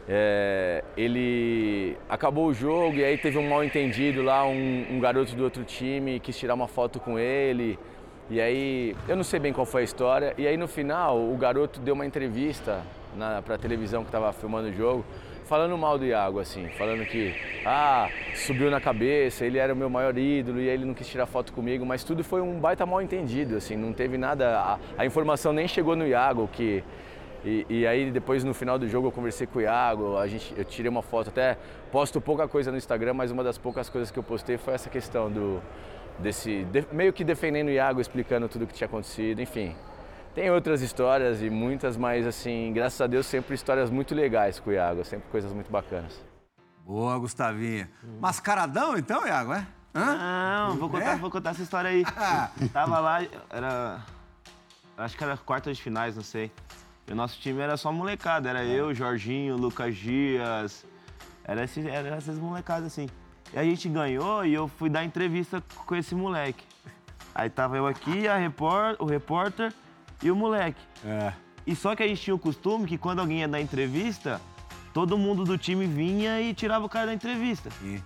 [0.08, 5.36] É, ele acabou o jogo e aí teve um mal entendido lá, um, um garoto
[5.36, 7.78] do outro time quis tirar uma foto com ele.
[8.30, 10.34] E aí, eu não sei bem qual foi a história.
[10.38, 12.82] E aí no final, o garoto deu uma entrevista
[13.46, 15.06] para a televisão que estava filmando o jogo,
[15.46, 17.34] falando mal do Iago, assim, falando que,
[17.66, 21.26] ah, subiu na cabeça, ele era o meu maior ídolo e ele não quis tirar
[21.26, 25.06] foto comigo, mas tudo foi um baita mal entendido, assim, não teve nada, a, a
[25.06, 26.84] informação nem chegou no Iago, que...
[27.48, 30.52] E, e aí depois no final do jogo eu conversei com o Iago, a gente,
[30.58, 31.56] eu tirei uma foto, até
[31.92, 34.90] posto pouca coisa no Instagram, mas uma das poucas coisas que eu postei foi essa
[34.90, 35.62] questão do,
[36.18, 39.76] desse, de- meio que defendendo o Iago, explicando tudo o que tinha acontecido, enfim.
[40.36, 44.70] Tem outras histórias e muitas, mas assim, graças a Deus, sempre histórias muito legais com
[44.70, 46.22] o Iago, sempre coisas muito bacanas.
[46.86, 47.90] Boa, Gustavinha.
[48.20, 49.66] Mascaradão, então, Iago, é?
[49.96, 50.68] Hã?
[50.68, 51.16] Não, vou contar, É?
[51.16, 52.04] vou contar essa história aí.
[52.74, 53.20] Tava lá,
[53.50, 54.02] era.
[54.98, 56.52] Acho que era quartas de finais, não sei.
[57.08, 58.50] E o nosso time era só molecada.
[58.50, 60.86] Era eu, Jorginho, Lucas Dias.
[61.46, 63.08] Era, esse, era essas molecadas assim.
[63.54, 66.66] E a gente ganhou e eu fui dar entrevista com esse moleque.
[67.34, 69.74] Aí tava eu aqui, a repor, o repórter
[70.22, 70.82] e o moleque.
[71.06, 71.34] É.
[71.68, 74.40] E só que a gente tinha o costume que quando alguém ia dar entrevista,
[74.94, 77.70] todo mundo do time vinha e tirava o cara da entrevista.
[77.82, 78.02] Sim.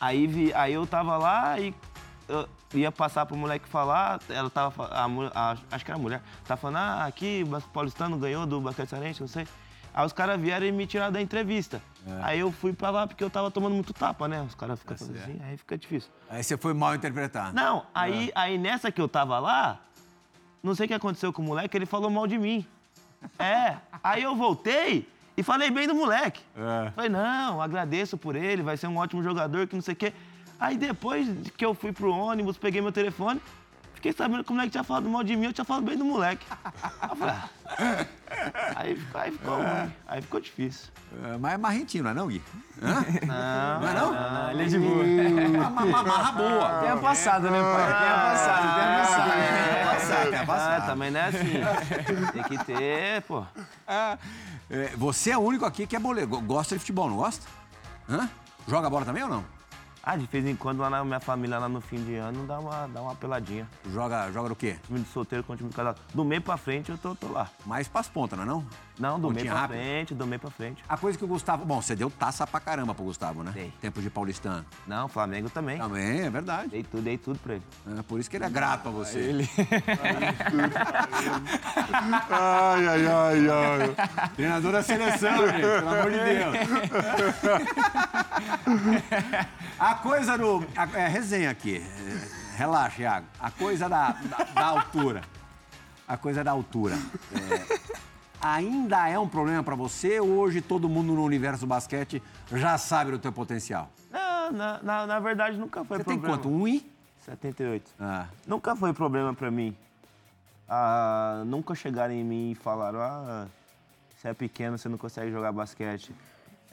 [0.00, 1.74] Aí, vi, aí eu tava lá e
[2.74, 6.60] ia passar pro moleque falar, ela tava, a, a- acho que era a mulher, tava
[6.60, 9.46] falando, ah, aqui o Paulistano ganhou do Basquete Sarente, não sei.
[9.92, 11.82] Aí os caras vieram e me tiraram da entrevista.
[12.22, 14.40] Aí eu fui pra lá porque eu tava tomando muito tapa, né?
[14.42, 16.08] Os caras ficam falando assim, aí fica difícil.
[16.28, 17.54] Aí você foi mal interpretado.
[17.56, 19.80] Não, aí, aí nessa que eu tava lá,
[20.62, 22.66] não sei o que aconteceu com o moleque, ele falou mal de mim.
[23.38, 26.42] É, aí eu voltei e falei bem do moleque.
[26.56, 26.90] É.
[26.90, 30.12] Falei, não, agradeço por ele, vai ser um ótimo jogador, que não sei o quê.
[30.58, 33.40] Aí depois que eu fui pro ônibus, peguei meu telefone,
[33.94, 36.04] fiquei sabendo que o moleque tinha falado mal de mim, eu tinha falado bem do
[36.04, 36.46] moleque.
[37.00, 37.48] Aí eu falei, ah.
[38.76, 40.88] aí, aí ficou ruim, aí ficou difícil.
[41.24, 42.42] É, mas é marrentinho, não é não, Gui?
[42.82, 42.94] Hã?
[43.26, 44.50] Não, Não é não?
[44.50, 45.04] Ele é de boa.
[45.84, 46.80] Uma, marra boa.
[46.80, 47.86] Tem a passada, né, pai?
[47.86, 49.79] Tem a passada, tem a passada.
[50.10, 50.86] Passar, Ah, passar.
[50.86, 51.52] também não é assim.
[52.32, 53.44] Tem que ter, pô.
[54.68, 56.28] É, você é o único aqui que é boleiro.
[56.30, 57.46] Go- Gosta de futebol, não gosta?
[58.08, 58.28] Hã?
[58.68, 59.44] Joga bola também ou não?
[60.02, 62.58] Ah, de vez em quando lá na minha família, lá no fim de ano, dá
[62.58, 63.68] uma, dá uma peladinha.
[63.92, 64.76] Joga, joga do quê?
[64.86, 66.00] Time de solteiro com time de casado.
[66.14, 67.48] Do meio pra frente eu tô, tô lá.
[67.66, 68.66] Mais pras pontas, não é não?
[69.00, 70.84] Não, do meio pra frente, do meio pra frente.
[70.86, 71.64] A coisa que o Gustavo...
[71.64, 73.50] Bom, você deu taça pra caramba pro Gustavo, né?
[73.52, 73.72] Dei.
[73.80, 74.64] Tempo de paulistano.
[74.86, 75.78] Não, Flamengo também.
[75.78, 76.68] Também, é verdade.
[76.68, 77.64] Dei tudo, dei tudo pra ele.
[77.98, 79.18] É, por isso que ele é grato a você.
[79.18, 79.48] Ele...
[82.30, 84.28] Ai, ai, ai, ai.
[84.36, 86.56] Treinador da seleção, gente, pelo amor de Deus.
[89.78, 90.64] A coisa do...
[90.76, 91.82] a- é, resenha aqui.
[92.56, 93.26] Relaxa, Iago.
[93.40, 95.22] A coisa da, da, da altura.
[96.06, 96.98] A coisa da altura.
[97.32, 97.78] É,
[98.40, 102.22] ainda é um problema pra você ou hoje todo mundo no universo do basquete
[102.52, 103.90] já sabe do teu potencial?
[104.10, 106.36] Não, na, na, na verdade nunca foi Você tem problema.
[106.42, 106.48] quanto?
[106.48, 106.90] Um i?
[107.24, 107.90] 78.
[108.00, 109.76] Ah, Nunca foi problema pra mim.
[110.68, 113.46] Ah, nunca chegaram em mim e falaram, ah,
[114.16, 116.12] você é pequeno, você não consegue jogar basquete.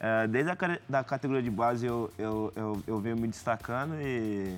[0.00, 0.56] É, desde a
[0.88, 4.56] da categoria de base eu, eu, eu, eu venho me destacando e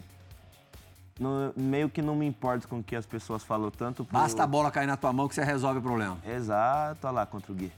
[1.20, 4.04] não- meio que não me importo com o que as pessoas falam tanto.
[4.04, 6.16] por- basta a bola cair na tua mão que você resolve o problema.
[6.26, 7.70] Exato, olha lá contra o Gui.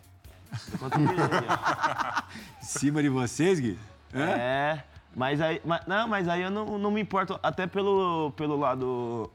[0.78, 2.22] Contra o Gui, ó.
[2.60, 3.78] Em cima de vocês, Gui?
[4.14, 4.80] É,
[5.16, 9.30] mas aí, mas- não, mas aí eu não, não me importo, até pelo, pelo lado,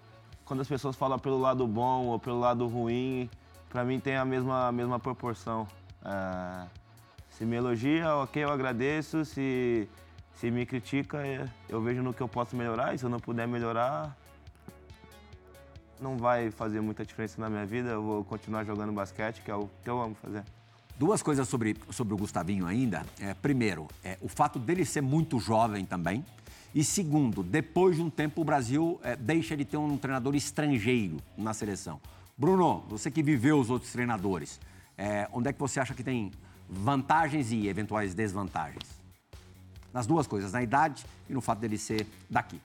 [0.45, 3.27] quando as pessoas falam pelo lado bom ou pelo lado ruim,
[3.69, 5.67] pra mim tem a mesma, a mesma proporção.
[6.05, 6.65] É,
[7.31, 9.89] se me elogia, ok, eu agradeço, se,
[10.37, 13.19] se me critica, é, eu vejo no que eu posso melhorar, e se eu não
[13.19, 14.15] puder melhorar,
[15.99, 19.55] não vai fazer muita diferença na minha vida, eu vou continuar jogando basquete, que é
[19.55, 20.43] o que eu amo fazer.
[20.97, 23.03] Duas coisas sobre, sobre o Gustavinho ainda.
[23.19, 26.23] É, primeiro, é, o fato dele ser muito jovem também.
[26.73, 31.17] E segundo, depois de um tempo o Brasil é, deixa de ter um treinador estrangeiro
[31.35, 31.99] na seleção.
[32.37, 34.59] Bruno, você que viveu os outros treinadores,
[34.97, 36.31] é, onde é que você acha que tem
[36.69, 38.96] vantagens e eventuais desvantagens?
[39.97, 42.61] Nas duas coisas, na idade e no fato dele ser daqui.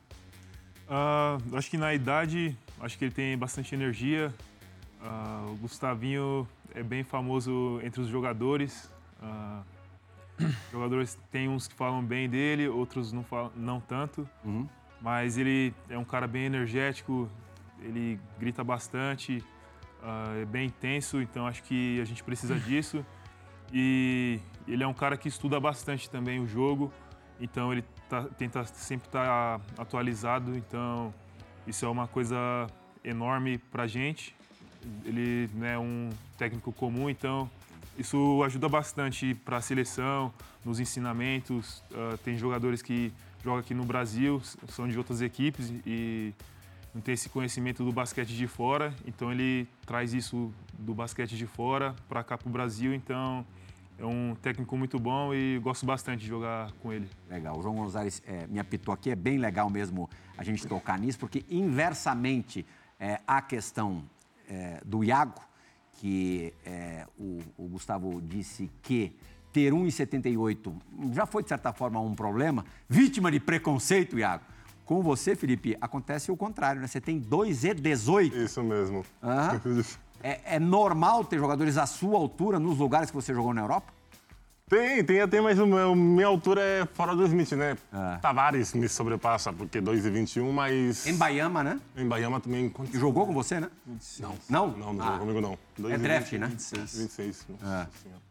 [0.87, 4.31] Ah, acho que na idade, acho que ele tem bastante energia.
[5.01, 8.93] Ah, o Gustavinho é bem famoso entre os jogadores.
[9.19, 9.63] Ah,
[10.71, 14.29] jogadores tem uns que falam bem dele, outros não falam, não tanto.
[15.01, 17.31] Mas ele é um cara bem energético,
[17.81, 19.43] ele grita bastante,
[20.03, 23.03] ah, é bem intenso, então acho que a gente precisa disso.
[23.73, 26.93] E ele é um cara que estuda bastante também o jogo,
[27.41, 31.13] então ele tá- tenta sempre estar atualizado, então
[31.67, 32.37] isso é uma coisa
[33.05, 34.35] enorme pra gente.
[35.05, 37.51] Ele não é um técnico comum, então
[37.97, 40.33] isso ajuda bastante para a seleção,
[40.65, 41.83] nos ensinamentos.
[41.95, 43.13] Ah, tem jogadores que
[43.43, 46.33] jogam aqui no Brasil, são de outras equipes e
[46.95, 51.47] não tem esse conhecimento do basquete de fora, então ele traz isso do basquete de
[51.47, 53.45] fora para cá para o Brasil, então
[54.03, 57.09] é um técnico muito bom e gosto bastante de jogar com ele.
[57.31, 57.59] Legal.
[57.59, 59.11] O João Gonzalez é, me apitou aqui.
[59.11, 62.67] É bem legal mesmo a gente tocar nisso, porque inversamente
[62.99, 64.03] é, a questão
[64.49, 65.41] é, do Iago,
[65.93, 69.15] que é, o, o Gustavo disse que
[69.53, 70.73] ter 1,78
[71.13, 74.45] já foi, de certa forma, um problema, vítima de preconceito, Iago.
[74.85, 76.89] Com você, Felipe, acontece o contrário, né?
[76.89, 78.35] Você tem 2,18.
[78.35, 79.05] Isso mesmo.
[79.23, 79.61] Aham.
[80.23, 83.93] É, é normal ter jogadores à sua altura nos lugares que você jogou na Europa?
[84.69, 87.77] Tem, tem até, mas meu- minha altura é fora do limite, né?
[87.93, 88.19] Ah.
[88.23, 91.07] Tavares me sobrepassa, porque 2,21, mas.
[91.07, 91.79] Em Baiama, né?
[91.95, 92.73] Em Bahia também.
[92.91, 93.69] E jogou com você, né?
[94.19, 94.35] Não.
[94.49, 94.69] Não?
[94.69, 95.91] Não, não Ah, jogou comigo não.
[95.91, 96.47] É draft, né?
[96.47, 96.97] 26.
[96.99, 97.47] 26.
[97.51, 97.65] É.
[98.03, 98.23] Senhora.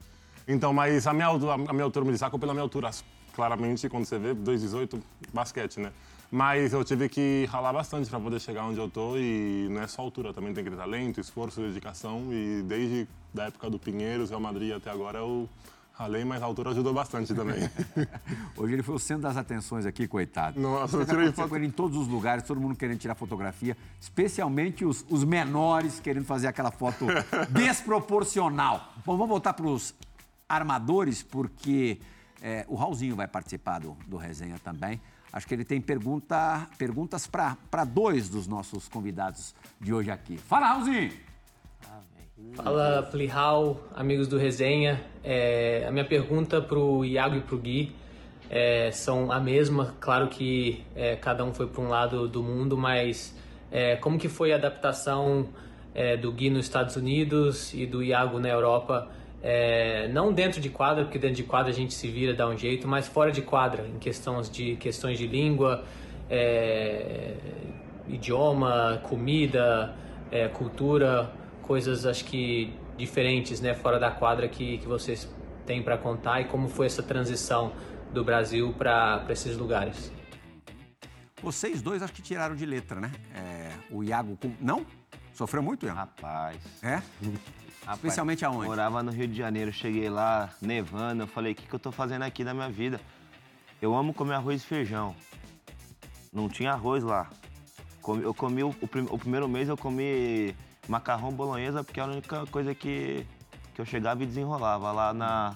[0.48, 2.90] Então, mas a minha, altura- a minha altura me destaca pela minha altura.
[3.36, 5.00] Claramente, quando você vê, 2,18,
[5.32, 5.92] basquete, né?
[6.32, 9.88] Mas eu tive que ralar bastante para poder chegar onde eu tô e não é
[9.88, 14.30] só altura, também tem que ter talento, esforço, dedicação e desde da época do Pinheiros,
[14.30, 15.50] Real Madrid até agora eu
[15.92, 17.70] ralei, mas a altura ajudou bastante também.
[18.56, 20.58] Hoje ele foi o centro das atenções aqui, coitado.
[20.58, 21.50] Nossa, eu Mas tirei foto.
[21.50, 26.00] com ele em todos os lugares, todo mundo querendo tirar fotografia, especialmente os, os menores
[26.00, 27.06] querendo fazer aquela foto
[27.52, 28.94] desproporcional.
[29.06, 29.94] Bom, vamos voltar para os
[30.48, 32.00] armadores, porque
[32.42, 35.00] é, o Raulzinho vai participar do, do resenha também.
[35.34, 40.38] Acho que ele tem pergunta, perguntas para dois dos nossos convidados de hoje aqui.
[40.38, 41.12] Fala, Raulzinho!
[42.54, 45.02] Fala Plihal, amigos do Resenha.
[45.24, 47.96] É, a minha pergunta pro Iago e pro Gui
[48.50, 49.96] é, são a mesma.
[50.02, 53.34] Claro que é, cada um foi para um lado do mundo, mas
[53.72, 55.48] é, como que foi a adaptação
[55.96, 59.10] é, do Gui nos Estados Unidos e do Iago na Europa?
[59.44, 62.56] É, não dentro de quadra, porque dentro de quadra a gente se vira, dá um
[62.56, 65.84] jeito, mas fora de quadra, em questões de, questões de língua,
[66.30, 67.34] é,
[68.08, 69.96] idioma, comida,
[70.32, 71.32] é, cultura,
[71.64, 75.28] coisas acho que diferentes, né, fora da quadra que, que vocês
[75.66, 77.74] têm para contar e como foi essa transição
[78.14, 80.12] do Brasil para esses lugares.
[81.42, 83.12] Vocês dois acho que tiraram de letra, né?
[83.34, 84.54] É, o Iago com...
[84.60, 84.86] Não?
[85.34, 85.98] Sofreu muito, Iago?
[85.98, 86.58] Rapaz.
[86.84, 87.02] É?
[87.82, 88.66] rapaz, Especialmente aonde?
[88.68, 91.92] Morava no Rio de Janeiro, cheguei lá, nevando, eu falei, o que, que eu tô
[91.92, 93.00] fazendo aqui na minha vida?
[93.82, 95.16] Eu amo comer arroz e feijão.
[96.32, 97.28] Não tinha arroz lá.
[98.24, 100.56] Eu comi, o, o prim- o primeiro mês eu comi
[100.88, 103.26] macarrão bolonhesa, porque era a única coisa que,
[103.74, 105.56] que eu chegava e desenrolava lá na,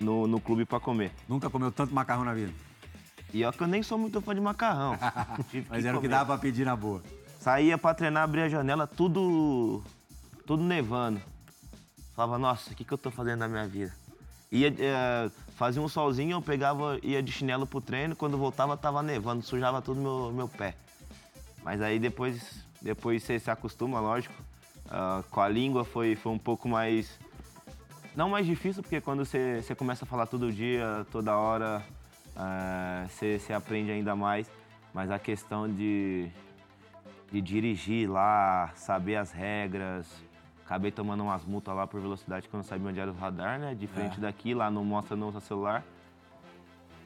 [0.00, 1.12] no, no clube pra comer.
[1.28, 2.52] Nunca comeu tanto macarrão na vida.
[3.32, 4.96] E ó que eu nem sou muito fã de macarrão.
[5.70, 7.02] Mas era o que dava pra pedir na boa.
[7.38, 9.82] Saía pra treinar, abria a janela, tudo,
[10.46, 11.20] tudo nevando.
[12.20, 13.94] Falava, nossa, o que, que eu tô fazendo na minha vida?
[14.52, 19.02] Ia, eh, fazia um solzinho, eu pegava, ia de chinelo pro treino, quando voltava tava
[19.02, 20.74] nevando, sujava tudo meu, meu pé.
[21.64, 24.34] Mas aí depois, depois você se acostuma, lógico.
[24.90, 27.18] Ah, com a língua foi, foi um pouco mais.
[28.14, 31.82] Não mais difícil, porque quando você, você começa a falar todo dia, toda hora,
[32.36, 34.46] ah, você, você aprende ainda mais.
[34.92, 36.28] Mas a questão de,
[37.32, 40.28] de dirigir lá, saber as regras.
[40.70, 43.58] Acabei tomando umas multas lá por velocidade que eu não sabia onde era o radar,
[43.58, 43.74] né?
[43.74, 45.82] Diferente daqui, lá não mostra no celular.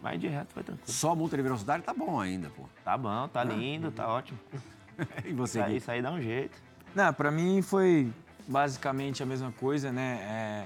[0.03, 0.93] Mas de resto foi tranquilo.
[0.93, 2.65] Só multa de velocidade tá bom ainda, pô.
[2.85, 4.39] Tá bom, tá lindo, tá ótimo.
[5.25, 6.57] E você, Isso aí, isso aí dá um jeito.
[6.95, 8.13] Não, pra mim foi
[8.47, 10.19] basicamente a mesma coisa, né?
[10.21, 10.65] É,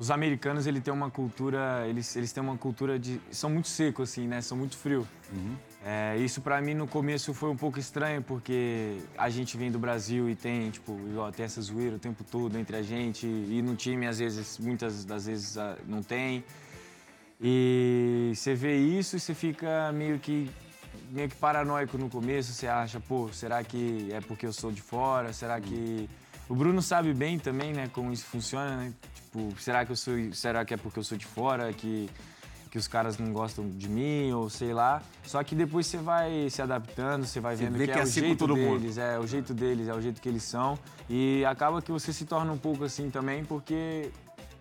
[0.00, 3.20] os americanos, ele tem uma cultura, eles, eles têm uma cultura de...
[3.30, 4.40] São muito secos, assim, né?
[4.40, 5.06] São muito frio.
[5.84, 9.78] É, isso pra mim no começo foi um pouco estranho, porque a gente vem do
[9.78, 13.26] Brasil e tem, tipo, igual, tem essa zoeira o tempo todo entre a gente.
[13.26, 16.42] E no time, às vezes, muitas das vezes ah, não tem.
[17.38, 20.50] E você vê isso e você fica meio que
[21.10, 24.80] meio que paranoico no começo, você acha, pô, será que é porque eu sou de
[24.80, 25.32] fora?
[25.32, 26.08] Será que
[26.48, 28.92] o Bruno sabe bem também, né, como isso funciona, né?
[29.32, 32.08] Tipo, será que eu sou, será que é porque eu sou de fora que
[32.70, 35.02] que os caras não gostam de mim ou sei lá.
[35.24, 38.00] Só que depois você vai se adaptando, você vai Você vendo vê que, que é
[38.00, 38.78] é, o assim com jeito todo mundo.
[38.78, 40.78] deles, é o jeito deles, é o jeito que eles são
[41.08, 44.12] e acaba que você se torna um pouco assim também porque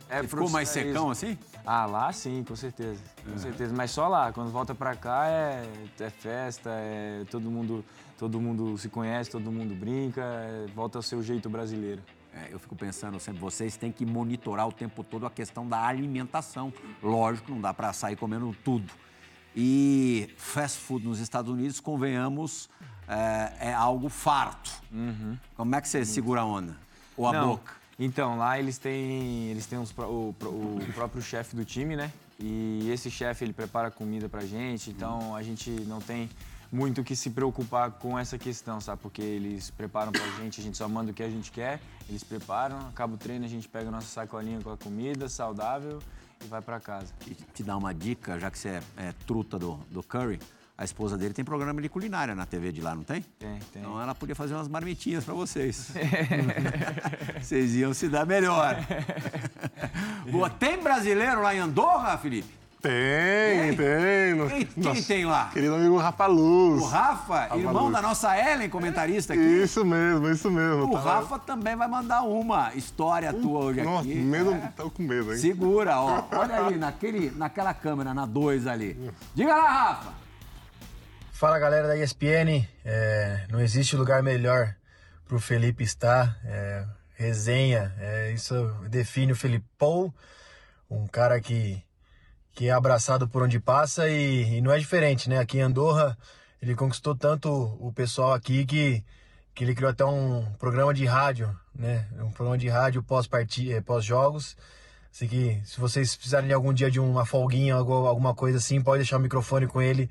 [0.10, 1.38] é Você ficou mais secão assim?
[1.64, 3.00] Ah, lá sim, com certeza.
[3.32, 3.76] Com certeza.
[3.76, 4.34] Mas só lá.
[4.34, 7.86] Quando volta pra cá é, é festa, é todo mundo,
[8.18, 12.02] todo mundo se conhece, todo mundo brinca, é- volta ao seu jeito brasileiro.
[12.34, 15.82] É, eu fico pensando sempre, vocês têm que monitorar o tempo todo a questão da
[15.86, 16.72] alimentação.
[17.02, 18.92] Lógico, não dá para sair comendo tudo.
[19.56, 22.70] E fast food nos Estados Unidos, convenhamos,
[23.08, 24.72] é, é algo farto.
[25.56, 26.78] Como é que você segura a onda?
[27.18, 27.74] Ou a Não, boca?
[27.98, 32.14] Então, lá eles têm, eles têm pró- o, o próprio chefe do time, né?
[32.40, 36.30] E esse chefe, ele prepara comida pra gente, então a gente não tem
[36.72, 39.02] muito que se preocupar com essa questão, sabe?
[39.02, 42.24] Porque eles preparam pra gente, a gente só manda o que a gente quer, eles
[42.24, 46.00] preparam, acaba o treino, a gente pega a nossa sacolinha com a comida saudável
[46.44, 47.14] e vai pra casa.
[47.28, 50.40] E te dar uma dica, já que você é, é truta do, do Curry,
[50.78, 53.22] a esposa dele tem programa de culinária na TV de lá, não tem?
[53.22, 53.82] Tem, tem.
[53.82, 55.92] Então ela podia fazer umas marmitinhas para vocês.
[57.42, 58.78] vocês iam se dar melhor.
[60.32, 62.60] Boa, tem brasileiro lá em Andorra, Felipe?
[62.82, 64.48] Tem, tem.
[64.48, 65.50] Quem, quem Nossa, tem lá?
[65.52, 66.82] Querido amigo Rafa Luz.
[66.82, 67.94] O Rafa, irmão Luz.
[67.94, 69.42] da nossa Ellen, comentarista aqui.
[69.42, 70.86] Isso mesmo, isso mesmo.
[70.86, 74.16] O Tá- Rafa também vai mandar uma história tua hoje Nossa, aqui.
[74.16, 74.72] medo, É.
[74.78, 75.38] tô com medo, hein?
[75.40, 76.24] Segura, ó.
[76.32, 79.12] Olha ali, naquele, naquela câmera, na 2 ali.
[79.36, 80.14] Diga lá, Rafa.
[81.34, 84.74] Fala galera da ESPN, É, não existe lugar melhor
[85.28, 86.38] para o Felipe estar.
[86.46, 88.54] É, resenha, é, isso
[88.90, 90.14] define o Felipão,
[90.90, 91.82] um cara que,
[92.54, 95.40] que é abraçado por onde passa e, e não é diferente, né?
[95.40, 96.18] Aqui em Andorra
[96.62, 99.04] ele conquistou tanto o pessoal aqui que,
[99.56, 102.06] que ele criou até um programa de rádio, né?
[102.20, 104.58] Um programa de rádio pós-parti- pós-jogos.
[105.12, 108.82] Assim que se vocês precisarem de algum dia de uma folguinha, algu- alguma coisa assim,
[108.82, 110.10] pode deixar o microfone com ele,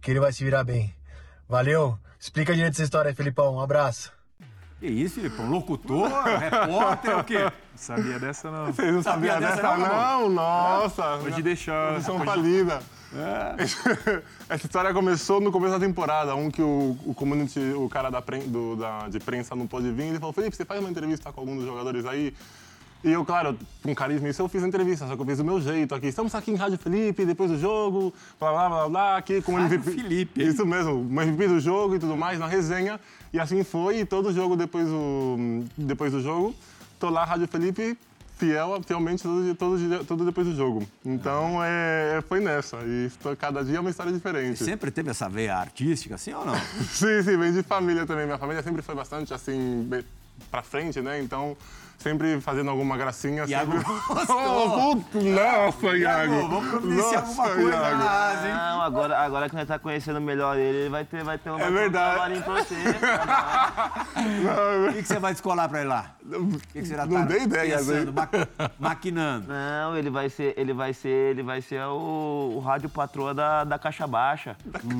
[0.00, 0.94] que ele vai se virar bem.
[1.48, 1.98] Valeu?
[2.20, 3.54] Explica direito essa história Felipão.
[3.54, 4.12] Um abraço.
[4.78, 5.48] Que isso, Filipão?
[5.48, 7.50] Locutor, repórter, o quê?
[7.74, 8.66] Sabia dessa não.
[8.66, 10.28] Vocês não Sabia dessa, dessa, não, não?
[10.30, 11.18] Nossa.
[11.22, 11.94] Pode deixar.
[11.94, 12.82] Posição pode- falida.
[13.14, 14.22] É.
[14.54, 18.20] Essa história começou no começo da temporada, um que o, o community, o cara da,
[18.20, 21.40] do- da- de prensa não pôde vir, ele falou, Felipe, você faz uma entrevista com
[21.40, 22.34] algum dos jogadores aí?
[23.04, 25.44] E eu, claro, com carisma isso, eu fiz a entrevista, só que eu fiz do
[25.44, 26.08] meu jeito aqui.
[26.08, 29.58] Estamos aqui em Rádio Felipe, depois do jogo, blá, blá, blá, blá, aqui com o
[29.60, 29.90] MVP.
[29.90, 30.42] Felipe.
[30.42, 32.98] Isso mesmo, o MVP do jogo e tudo mais, na resenha.
[33.32, 36.54] E assim foi, e todo jogo depois do, depois do jogo,
[36.98, 37.96] tô lá, Rádio Felipe,
[38.36, 40.86] fiel, fielmente todo, todo, todo depois do jogo.
[41.04, 42.78] Então, é, foi nessa.
[42.84, 44.62] E cada dia é uma história diferente.
[44.62, 46.54] Sempre teve essa veia artística, assim ou não?
[46.92, 48.26] Sim, sim, vem de família também.
[48.26, 49.88] Minha família sempre foi bastante assim,
[50.50, 51.20] pra frente, né?
[51.20, 51.56] Então,
[52.06, 53.44] sempre fazendo alguma gracinha.
[53.46, 53.86] Iago sempre...
[54.06, 54.94] gostou.
[55.24, 56.48] Nossa, Iago!
[56.48, 58.04] vamos providenciar Nossa, alguma coisa Iago.
[58.04, 58.52] mais, hein?
[58.52, 61.56] Não, agora, agora que nós tá conhecendo melhor ele, ele vai ter, vai ter um,
[61.58, 62.40] vai ter um verdade.
[62.42, 62.74] pra você.
[64.88, 66.06] O que, que você vai descolar pra ele lá?
[66.24, 68.28] O que, que você já Não tá dei ideia, pensando, né?
[68.58, 69.46] ma- maquinando?
[69.48, 73.64] Não, ele vai ser, ele vai ser, ele vai ser o, o rádio patroa da,
[73.64, 74.56] da Caixa Baixa.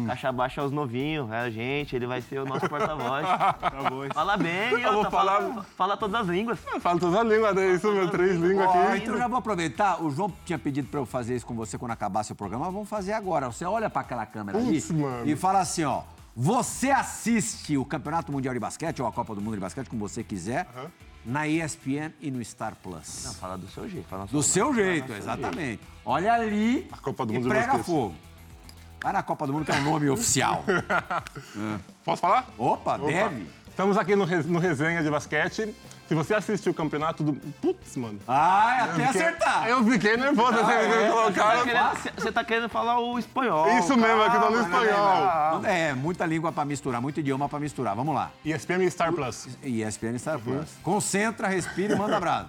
[0.07, 3.27] Caixa Baixa é os novinhos, é a gente, ele vai ser o nosso porta-voz.
[3.37, 4.07] Tá bom.
[4.13, 6.59] Fala bem, Eu vou outra, falar- fala, fala todas as línguas.
[6.73, 7.75] Eu falo todas as línguas, né?
[7.75, 9.03] Isso, meu, três línguas Ó, aqui.
[9.03, 10.03] então já vou aproveitar.
[10.03, 12.67] O João tinha pedido pra eu fazer isso com você quando acabasse o programa.
[12.71, 13.47] Vamos fazer agora.
[13.51, 15.29] Você olha pra aquela câmera ali mano.
[15.29, 16.03] e fala assim, ó.
[16.39, 20.07] Você assiste o Campeonato Mundial de Basquete ou a Copa do Mundo de Basquete, como
[20.07, 20.69] você quiser,
[21.25, 23.35] na ESPN e no Star Plus.
[23.41, 24.07] Fala do seu jeito.
[24.07, 25.81] Fala Do seu jeito, exatamente.
[26.05, 28.15] Olha ali Copa do e Mundo de prega fogo.
[29.03, 30.63] Vai na Copa do Mundo, que é o nome oficial.
[32.05, 32.47] Posso falar?
[32.59, 33.07] Opa, Opa.
[33.07, 33.47] deve.
[33.77, 35.75] Estamos aqui no, no resenha de basquete.
[36.09, 37.35] Se você assistiu o campeonato do.
[37.61, 38.19] Putz, mano.
[38.27, 39.69] Ai, até Fiquei- acertar.
[39.69, 41.09] Eu fiquei nervoso, Ah, vocês me é?
[41.11, 41.95] colocaram.
[41.95, 43.69] Você- Você tá querendo falar o espanhol.
[43.79, 45.61] Isso mesmo, aqui tá no espanhol.
[45.61, 47.95] Não É, muita língua pra misturar, muito idioma pra misturar.
[47.95, 48.31] Vamos lá.
[48.47, 49.47] ESPN e Star Plus.
[49.63, 50.71] ESPN Star Plus.
[50.83, 52.49] Concentra, respira e manda abraço.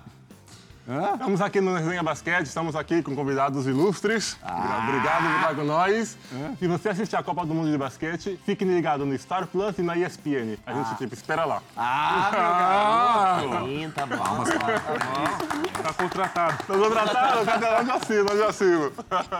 [0.90, 1.12] Hã?
[1.16, 4.38] Estamos aqui no Resenha Basquete, estamos aqui com convidados ilustres.
[4.42, 4.86] Ah.
[4.88, 6.18] Obrigado por estar com nós.
[6.58, 9.82] Se você assistir a Copa do Mundo de Basquete, fique ligado no Star Plus e
[9.82, 10.58] na ESPN.
[10.66, 11.62] A gente, tipo, espera lá.
[11.76, 13.66] Ah, meu garoto!
[13.68, 14.44] Sim, tá bom.
[14.46, 16.64] Tá Tá contratado.
[16.66, 17.46] Tô contratado?
[17.46, 17.66] Cadê?
[17.82, 18.26] Onde eu assino?
[18.32, 18.92] Onde assino?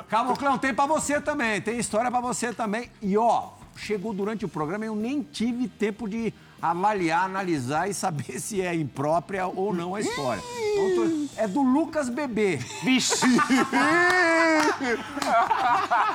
[0.10, 2.92] Caboclão, tem pra você também, tem história pra você também.
[3.02, 7.94] E ó, chegou durante o programa e eu nem tive tempo de avaliar, analisar e
[7.94, 10.42] saber se é imprópria ou não a história.
[10.78, 12.58] Então, é do Lucas Bebê.
[12.84, 13.26] Vixe!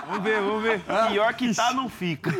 [0.06, 0.80] Vamos ver, vamos ver.
[1.10, 2.30] Pior que tá, não fica.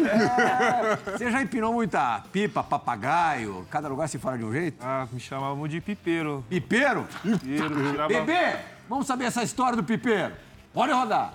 [1.11, 3.67] Você já empinou muita pipa, papagaio?
[3.71, 4.79] Cada lugar se fala de um jeito?
[4.81, 6.45] Ah, me chamavam de pipeiro.
[6.49, 7.07] Pipeiro?
[7.23, 8.09] Pipeiro, tirava...
[8.09, 8.57] Bebê!
[8.89, 10.35] Vamos saber essa história do pipeiro.
[10.73, 11.35] Pode rodar.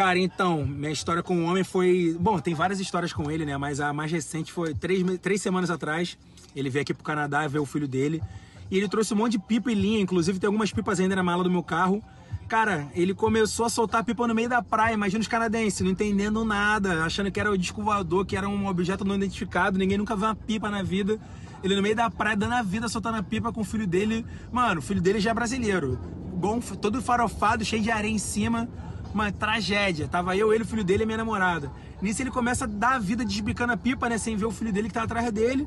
[0.00, 2.16] Cara, então, minha história com o homem foi.
[2.18, 3.54] Bom, tem várias histórias com ele, né?
[3.58, 6.16] Mas a mais recente foi três, três semanas atrás.
[6.56, 8.22] Ele veio aqui pro Canadá ver o filho dele.
[8.70, 11.22] E ele trouxe um monte de pipa e linha, inclusive tem algumas pipas ainda na
[11.22, 12.02] mala do meu carro.
[12.48, 16.46] Cara, ele começou a soltar pipa no meio da praia, imagina os canadenses, não entendendo
[16.46, 20.16] nada, achando que era o disco voador, que era um objeto não identificado, ninguém nunca
[20.16, 21.20] viu uma pipa na vida.
[21.62, 24.24] Ele no meio da praia, dando a vida, soltando a pipa com o filho dele.
[24.50, 26.00] Mano, o filho dele já é brasileiro.
[26.32, 28.66] Bom, todo farofado, cheio de areia em cima.
[29.12, 30.06] Uma tragédia.
[30.08, 31.70] Tava eu, ele, o filho dele e minha namorada.
[32.00, 34.18] Nisso ele começa a dar a vida desbicando a pipa, né?
[34.18, 35.66] Sem ver o filho dele que tá atrás dele.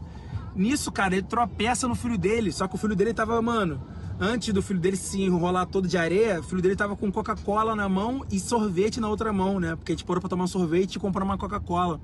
[0.56, 2.52] Nisso, cara, ele tropeça no filho dele.
[2.52, 3.82] Só que o filho dele tava, mano,
[4.20, 7.76] antes do filho dele se enrolar todo de areia, o filho dele tava com Coca-Cola
[7.76, 9.76] na mão e sorvete na outra mão, né?
[9.76, 12.00] Porque a gente parou pra tomar um sorvete e comprar uma Coca-Cola.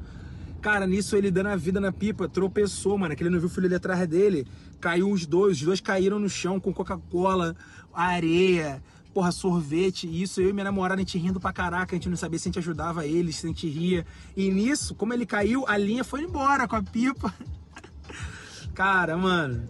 [0.61, 3.15] Cara, nisso ele dando a vida na pipa, tropeçou, mano.
[3.15, 4.45] Que ele não viu o filho dele atrás dele.
[4.81, 7.55] Caiu os dois, os dois caíram no chão com Coca-Cola,
[7.93, 8.81] areia,
[9.20, 10.07] porra, sorvete.
[10.07, 12.39] E isso eu e minha namorada, a gente rindo pra caraca, a gente não sabia
[12.39, 14.05] se a gente ajudava ele, se a gente ria.
[14.36, 17.34] E nisso, como ele caiu, a linha foi embora com a pipa.
[18.74, 19.67] Cara, mano.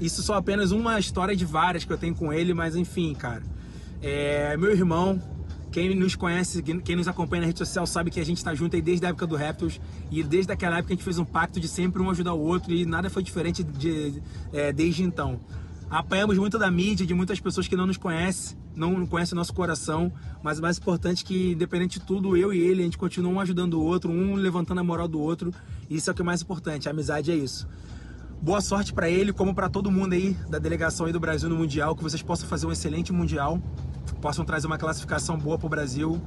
[0.00, 3.42] Isso só apenas uma história de várias que eu tenho com ele, mas enfim, cara.
[4.00, 5.20] É meu irmão,
[5.70, 8.74] Quem nos conhece, quem nos acompanha na rede social sabe que a gente está junto
[8.74, 9.78] aí desde a época do Raptors
[10.10, 12.72] e desde aquela época a gente fez um pacto de sempre um ajudar o outro
[12.72, 14.20] e nada foi diferente de,
[14.50, 15.38] é, desde então.
[15.90, 20.12] Apanhamos muito da mídia, de muitas pessoas que não nos conhecem, não conhecem nosso coração,
[20.40, 23.32] mas o mais importante é que, independente de tudo, eu e ele, a gente continua
[23.32, 25.52] um ajudando o outro, um levantando a moral do outro.
[25.90, 27.66] Isso é o que é mais importante, a amizade é isso.
[28.40, 31.56] Boa sorte para ele, como para todo mundo aí da delegação aí do Brasil no
[31.56, 33.60] Mundial, que vocês possam fazer um excelente Mundial,
[34.22, 36.22] possam trazer uma classificação boa para o Brasil.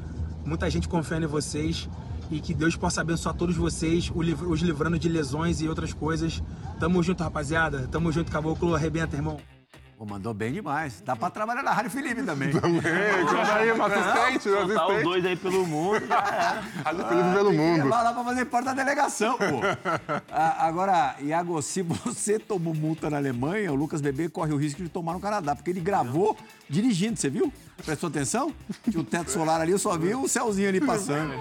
[0.46, 1.90] Muita gente confiando em vocês
[2.30, 6.44] e que Deus possa abençoar todos vocês, os livrando de lesões e outras coisas.
[6.82, 7.88] Tamo junto, rapaziada.
[7.88, 8.76] Tamo junto, Caboclo.
[8.76, 9.53] Arrebenta, irmão.
[9.98, 11.02] Pô, mandou bem demais.
[11.06, 12.50] Dá pra trabalhar na Rádio Felipe também.
[12.60, 15.04] Também, tira aí, uma assistente, um Soltar os assistente.
[15.04, 16.62] dois aí pelo mundo, já era.
[16.84, 17.90] Rádio Felipe pelo mundo.
[17.90, 19.44] Vai lá pra fazer parte da delegação, pô.
[20.32, 24.82] Ah, agora, Iago, se você tomou multa na Alemanha, o Lucas Bebê corre o risco
[24.82, 26.36] de tomar no Canadá, porque ele gravou
[26.68, 27.54] dirigindo, você viu?
[27.86, 28.52] Prestou atenção?
[28.90, 31.34] Tinha o teto solar ali, eu só vi o céuzinho ali passando.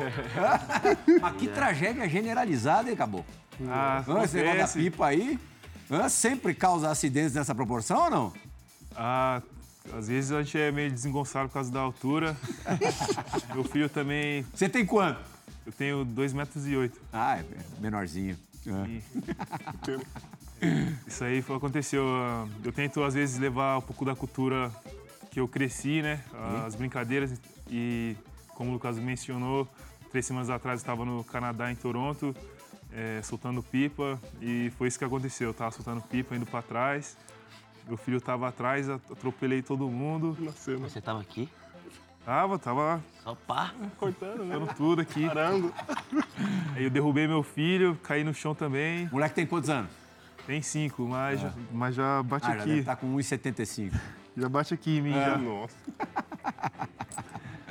[1.20, 3.24] Mas que tragédia generalizada, hein, acabou?
[3.68, 4.78] Ah, Esse negócio da acontece.
[4.78, 5.38] pipa aí,
[6.08, 8.32] sempre causa acidentes nessa proporção ou não?
[8.96, 9.42] Ah,
[9.96, 12.36] às vezes a gente é meio desengonçado por causa da altura.
[13.54, 15.20] Meu filho também, Você tem quanto?
[15.66, 16.66] eu tenho 2,08 metros.
[16.66, 17.00] e oito.
[17.12, 17.44] Ah, é
[17.80, 18.36] menorzinho.
[18.68, 18.86] Ah.
[21.06, 22.04] Isso aí foi, aconteceu.
[22.06, 24.70] ah, Eu tento, às vezes, levar um pouco da cultura
[25.30, 26.20] que eu cresci, né?
[26.66, 27.32] As brincadeiras.
[27.68, 28.16] E,
[28.54, 29.66] como o Lucas mencionou,
[30.10, 32.36] três semanas atrás eu estava no Canadá, em Toronto,
[32.94, 34.18] eh, soltando pipa.
[34.40, 35.48] E foi isso que aconteceu.
[35.48, 37.16] Eu estava soltando pipa, indo para trás.
[37.88, 40.36] Meu filho estava atrás, atropelei todo mundo.
[40.40, 40.88] Nasceu, né?
[40.88, 41.48] Você tava aqui?
[42.24, 43.72] Tava, tava Só pá.
[43.98, 44.56] Cortando, né?
[44.56, 45.26] dando tudo aqui.
[45.26, 45.74] Parando.
[46.76, 49.06] Aí eu derrubei meu filho, caí no chão também.
[49.08, 49.90] O moleque tem quantos anos?
[50.46, 52.80] Tem cinco, mas, já, mas já bate Ah, já deve aqui.
[52.80, 53.92] estar com 1,75.
[54.36, 55.12] Já bate aqui em mim.
[55.12, 55.36] já.
[55.38, 55.76] Nossa.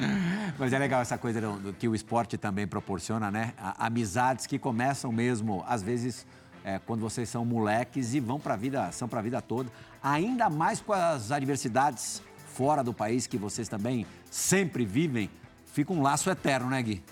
[0.58, 3.54] Mas é legal essa coisa do, do que o esporte também proporciona, né?
[3.58, 6.26] A- amizades que começam mesmo, às vezes,
[6.64, 9.70] é, quando vocês são moleques e vão para a vida, são para a vida toda.
[10.04, 12.22] Ainda mais com as adversidades
[12.54, 15.30] fora do país que vocês também sempre vivem,
[15.74, 17.04] fica um laço eterno, né, Gui?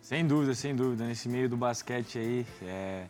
[0.00, 1.04] Sem dúvida, sem dúvida.
[1.04, 3.06] Nesse meio do basquete aí, é,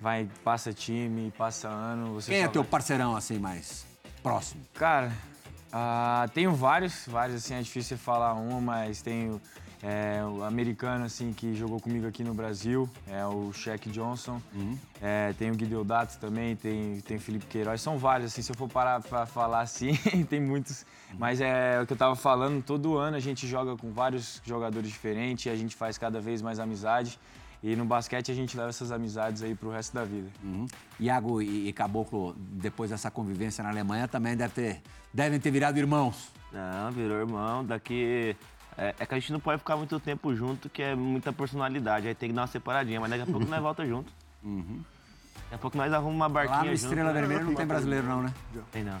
[0.00, 2.18] vai, passa time, passa ano.
[2.24, 3.84] Quem é teu vai- parceirão assim mais
[4.22, 4.62] próximo?
[4.74, 5.12] Cara,
[5.72, 9.40] ah, tenho vários, vários assim, é difícil falar um, mas tenho
[9.82, 14.40] é, o americano assim que jogou comigo aqui no Brasil, é o Shaq Johnson.
[15.00, 18.50] É, tem o Gui Deodato também, tem, tem o Felipe Queiroz, são vários, assim, se
[18.50, 19.94] eu for parar pra falar assim,
[20.28, 20.84] tem muitos.
[21.16, 24.90] Mas é o que eu tava falando, todo ano a gente joga com vários jogadores
[24.90, 27.18] diferentes, a gente faz cada vez mais amizade.
[27.62, 30.28] E no basquete a gente leva essas amizades aí pro resto da vida.
[31.00, 34.82] Iago e, e Caboclo, depois dessa convivência na Alemanha, também deve ter,
[35.12, 36.30] devem ter virado irmãos.
[36.52, 37.64] Não, virou irmão.
[37.64, 38.36] Daqui.
[38.76, 42.06] É, é que a gente não pode ficar muito tempo junto, que é muita personalidade.
[42.06, 44.12] Aí tem que dar uma separadinha, mas daqui a pouco nós volta junto.
[44.40, 46.84] Daqui a pouco nós arrumamos uma barquinha Lá no junto.
[46.84, 48.32] Estrela Vermelha não tem brasileiro não, né?
[48.70, 49.00] Tem não.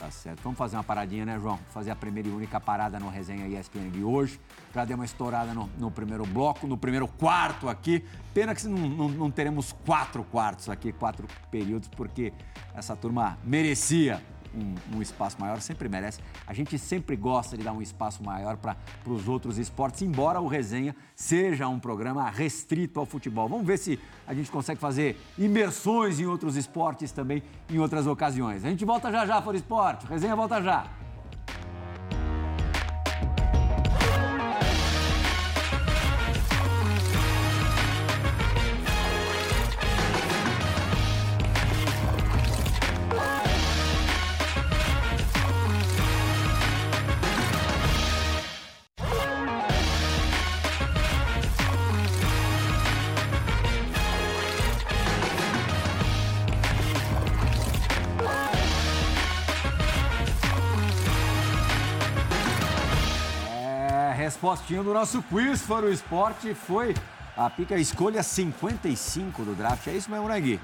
[0.00, 0.40] Tá certo.
[0.42, 1.58] Vamos fazer uma paradinha, né, João?
[1.74, 4.40] Fazer a primeira e única parada no Resenha ESPN de hoje.
[4.74, 8.02] Já deu uma estourada no, no primeiro bloco, no primeiro quarto aqui.
[8.32, 12.32] Pena que não, não- não teremos quatro quartos aqui, quatro períodos, porque
[12.74, 14.22] essa turma merecia
[14.54, 16.20] um, um espaço maior, sempre merece.
[16.46, 18.76] A gente sempre gosta de dar um espaço maior para
[19.06, 23.48] os outros esportes, embora o Resenha seja um programa restrito ao futebol.
[23.48, 28.64] Vamos ver se a gente consegue fazer imersões em outros esportes também em outras ocasiões.
[28.64, 30.06] A gente volta já já, For Esporte.
[30.06, 30.86] Resenha volta já.
[64.40, 66.94] Respostinha do nosso quiz para o esporte foi
[67.36, 69.86] a pica escolha 55 do draft.
[69.86, 70.58] É isso mesmo, né, Gui?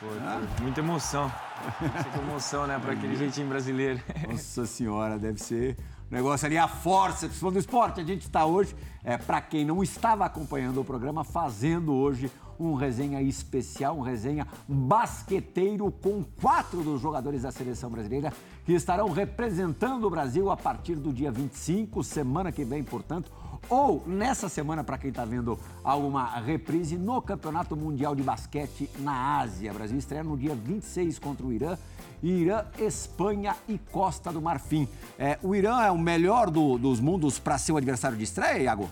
[0.00, 1.32] Foi, foi muita emoção.
[1.80, 4.02] Muita emoção, né, para aquele jeitinho brasileiro.
[4.28, 5.76] Nossa senhora, deve ser
[6.10, 8.00] negócio ali, a força do esporte.
[8.00, 12.74] A gente está hoje, é, para quem não estava acompanhando o programa, fazendo hoje um
[12.74, 18.32] resenha especial, um resenha basqueteiro com quatro dos jogadores da seleção brasileira
[18.66, 23.32] que estarão representando o Brasil a partir do dia 25, semana que vem, portanto,
[23.68, 29.38] ou nessa semana, para quem está vendo alguma reprise, no Campeonato Mundial de Basquete na
[29.38, 29.70] Ásia.
[29.70, 31.78] O Brasil estreia no dia 26 contra o Irã.
[32.22, 34.88] Irã, Espanha e Costa do Marfim.
[35.18, 38.62] É, o Irã é o melhor do- dos mundos para ser o adversário de estreia,
[38.62, 38.88] Iago?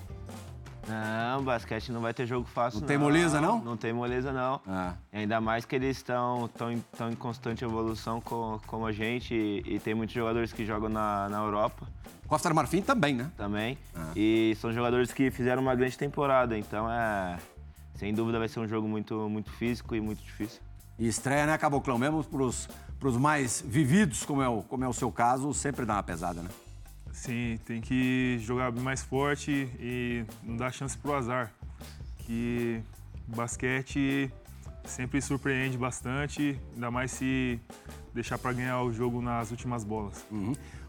[0.86, 2.80] Não, basquete não vai ter jogo fácil.
[2.80, 3.62] Não tem moleza, não?
[3.62, 4.58] Não tem moleza, não.
[4.66, 4.94] Ah.
[5.12, 9.34] Ainda mais que eles estão tão, em- tão em constante evolução co- como a gente
[9.34, 11.86] e, e tem muitos jogadores que jogam na, na Europa
[12.26, 13.30] Costa do Marfim também, né?
[13.36, 13.76] também.
[13.94, 14.12] Ah.
[14.16, 17.38] E são jogadores que fizeram uma grande temporada, então é.
[17.94, 20.60] Sem dúvida vai ser um jogo muito, muito físico e muito difícil.
[20.98, 21.98] E estreia, né, Caboclão?
[21.98, 22.22] Mesmo
[22.98, 26.02] pros, pros mais vividos, como é, o, como é o seu caso, sempre dá uma
[26.02, 26.50] pesada, né?
[27.12, 31.52] Sim, tem que jogar mais forte e não dar chance pro azar.
[32.18, 32.82] Que
[33.26, 34.30] basquete
[34.84, 37.60] sempre surpreende bastante, ainda mais se
[38.14, 40.24] deixar para ganhar o jogo nas últimas bolas.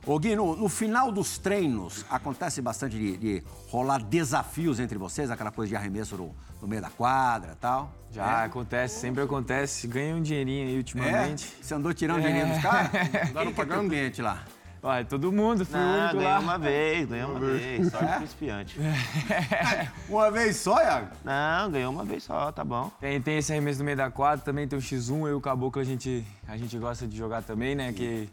[0.09, 5.29] Ô Gui, no, no final dos treinos, acontece bastante de, de rolar desafios entre vocês,
[5.29, 7.91] aquela coisa de arremesso no, no meio da quadra e tal?
[8.11, 9.85] Já acontece, sempre acontece.
[9.87, 10.77] Ganhei um dinheirinho aí É?
[10.77, 11.55] ultimamente.
[11.61, 12.89] Você andou tirando dinheiro dos caras?
[13.13, 13.87] É teu pagando?
[13.87, 14.43] cliente lá?
[14.81, 16.39] Olha, todo mundo, fui o Ah, único ganhei lá.
[16.39, 18.05] uma vez, ganhei uma vez, só É?
[18.07, 18.79] de principiante.
[20.09, 21.07] Uma vez só, Iago?
[21.23, 22.89] Não, ganhei uma vez só, tá bom.
[22.99, 25.41] Tem, tem esse arremesso no meio da quadra, também tem o X1, eu e o
[25.41, 27.93] Caboclo a gente, a gente gosta de jogar também, né?
[27.93, 28.27] Que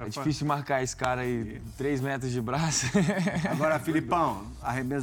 [0.00, 2.86] é difícil marcar esse cara aí, 3 metros de braço.
[3.50, 4.42] Agora, Filipão,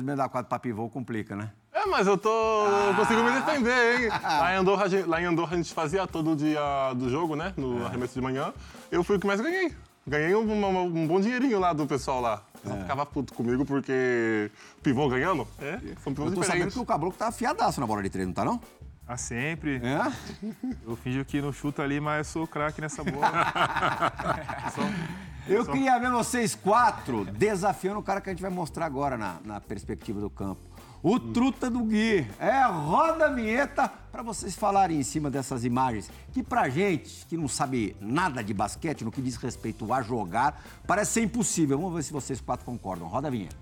[0.04, 1.50] meio da quadra pra pivô complica, né?
[1.74, 2.30] É, mas eu tô.
[2.30, 4.10] eu consigo me defender, hein?
[4.24, 6.60] Lá em, Andorra, a gente, lá em Andorra a gente fazia todo dia
[6.96, 7.54] do jogo, né?
[7.56, 8.52] No arremesso de manhã.
[8.92, 9.72] Eu fui o que mais ganhei.
[10.08, 12.42] Ganhei um, um- um bom dinheirinho lá do pessoal lá.
[12.56, 14.50] O pessoal ficava puto comigo porque
[14.82, 15.48] pivô ganhando.
[15.62, 16.74] É, são pivôs Eu tô sabendo diferentes.
[16.74, 18.60] que o Caboclo tá afiadaço na bola de três, não tá não?
[19.08, 19.78] Ah, sempre.
[19.78, 20.12] É?
[20.86, 23.32] Eu fingi que não chuto ali, mas eu sou craque nessa bola.
[25.48, 29.38] Eu queria ver vocês quatro desafiando o cara que a gente vai mostrar agora na,
[29.46, 30.60] na perspectiva do campo.
[31.02, 32.28] O Truta do Gui.
[32.38, 36.12] É, roda a vinheta para vocês falarem em cima dessas imagens.
[36.34, 40.62] Que pra gente, que não sabe nada de basquete, no que diz respeito a jogar,
[40.86, 41.78] parece ser impossível.
[41.78, 43.08] Vamos ver se vocês quatro concordam.
[43.08, 43.56] Roda a vinheta.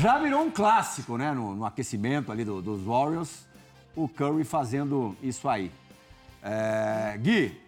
[0.00, 1.32] Já virou um clássico, né?
[1.32, 3.46] No, no aquecimento ali do- dos Warriors,
[3.96, 5.72] o Curry fazendo isso aí.
[6.42, 7.60] É, Gui,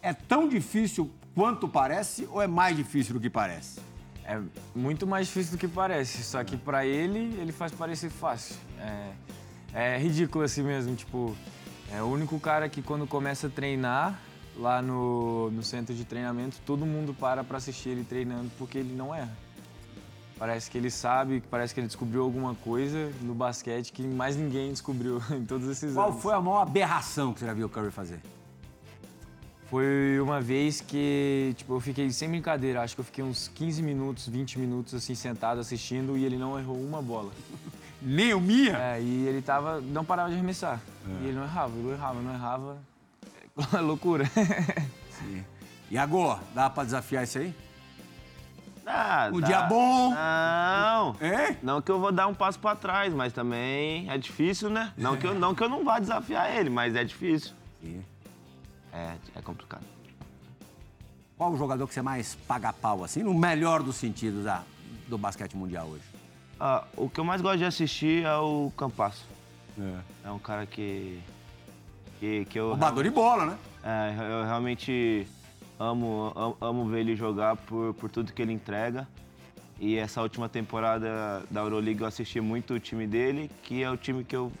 [0.00, 3.80] é tão difícil quanto parece ou é mais difícil do que parece?
[4.24, 4.40] É
[4.74, 8.56] muito mais difícil do que parece, só que pra ele, ele faz parecer fácil.
[8.78, 9.12] É,
[9.74, 11.36] é ridículo assim mesmo, tipo,
[11.92, 14.18] é o único cara que quando começa a treinar
[14.56, 18.94] lá no, no centro de treinamento, todo mundo para pra assistir ele treinando porque ele
[18.94, 19.36] não erra.
[20.42, 24.72] Parece que ele sabe, parece que ele descobriu alguma coisa no basquete que mais ninguém
[24.72, 26.20] descobriu em todos esses Qual anos.
[26.20, 28.18] foi a maior aberração que você já viu o Curry fazer?
[29.70, 33.84] Foi uma vez que, tipo, eu fiquei sem brincadeira, acho que eu fiquei uns 15
[33.84, 37.30] minutos, 20 minutos assim sentado assistindo e ele não errou uma bola.
[38.02, 38.76] Nem o Mia?
[38.76, 40.82] É, e ele tava, não parava de arremessar.
[41.20, 42.78] E ele não errava, ele não errava, não errava.
[43.78, 44.28] É loucura.
[45.88, 47.54] Iago, dá pra desafiar isso aí?
[48.86, 49.46] Ah, Um tá.
[49.46, 50.10] dia bom.
[50.12, 51.16] Não.
[51.20, 51.56] Hein?
[51.62, 54.92] Não que eu vou dar um passo pra trás, mas também é difícil, né?
[54.96, 57.52] Não que eu não, que eu não vá desafiar ele, mas é difícil.
[58.92, 59.84] É, é complicado.
[61.36, 64.62] Qual o jogador que você mais paga pau, assim, no melhor dos sentidos da,
[65.08, 66.04] do basquete mundial hoje?
[66.60, 69.24] Ah, o que eu mais gosto de assistir é o Campasso.
[70.24, 71.20] É um cara que.
[72.20, 72.68] que, que eu.
[72.70, 73.58] Roubador de bola, né?
[73.82, 75.26] É, eu realmente
[75.78, 79.06] amo, amo, amo ver ele jogar por, por tudo que ele entrega.
[79.80, 83.96] E essa última temporada da Euroliga eu assisti muito o time dele, que é o
[83.96, 84.52] time que eu,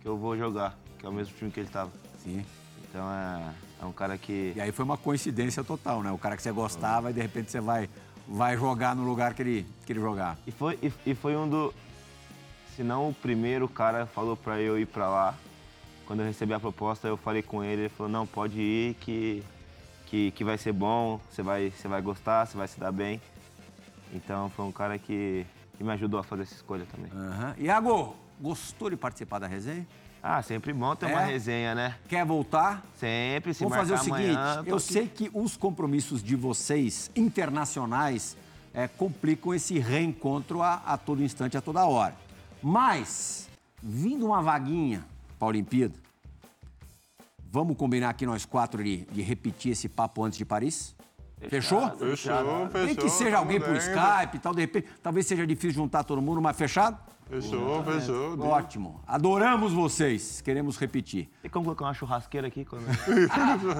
[0.00, 1.90] que eu vou jogar, que é o mesmo time que ele estava.
[2.22, 2.44] Sim.
[2.88, 3.52] Então é,
[3.82, 4.52] é um cara que.
[4.56, 6.10] E aí foi uma coincidência total, né?
[6.10, 7.88] O cara que você gostava e de repente você vai,
[8.26, 10.38] vai jogar no lugar que ele, que ele jogar.
[10.46, 11.74] E foi, e, e foi um do.
[12.74, 15.34] Se não o primeiro cara falou pra eu ir pra lá.
[16.06, 19.44] Quando eu recebi a proposta, eu falei com ele, ele falou, não, pode ir que,
[20.10, 23.20] que, que vai ser bom, você vai, você vai gostar, você vai se dar bem.
[24.12, 25.46] Então foi um cara que,
[25.78, 27.10] que me ajudou a fazer essa escolha também.
[27.14, 27.54] Aham.
[27.58, 29.86] Iago, gostou de participar da resenha?
[30.22, 31.26] Ah, sempre bom ter uma É?
[31.26, 31.96] resenha, né?
[32.08, 32.84] Quer voltar?
[32.98, 34.84] Sempre, se Vamos fazer o seguinte, amanhã, eu aqui.
[34.92, 38.36] sei que os compromissos de vocês internacionais
[38.74, 42.14] é, complicam esse reencontro a, a todo instante, a toda hora.
[42.62, 43.48] Mas,
[43.82, 45.04] vindo uma vaguinha
[45.38, 45.94] para a Olimpíada,
[47.50, 50.94] vamos combinar aqui nós quatro de, de repetir esse papo antes de Paris?
[51.48, 51.88] Fechou?
[51.96, 52.84] Fechou, fechou.
[52.84, 53.74] Nem que seja alguém por.
[53.74, 56.98] Skype e tal, de repente, talvez seja difícil juntar todo mundo, mas fechado?
[57.28, 58.38] Fechou, fechou.
[58.40, 59.00] Ótimo.
[59.06, 60.40] Adoramos vocês.
[60.40, 61.30] Queremos repetir.
[61.40, 62.64] Tem como colocar uma churrasqueira aqui?
[62.64, 62.84] Quando...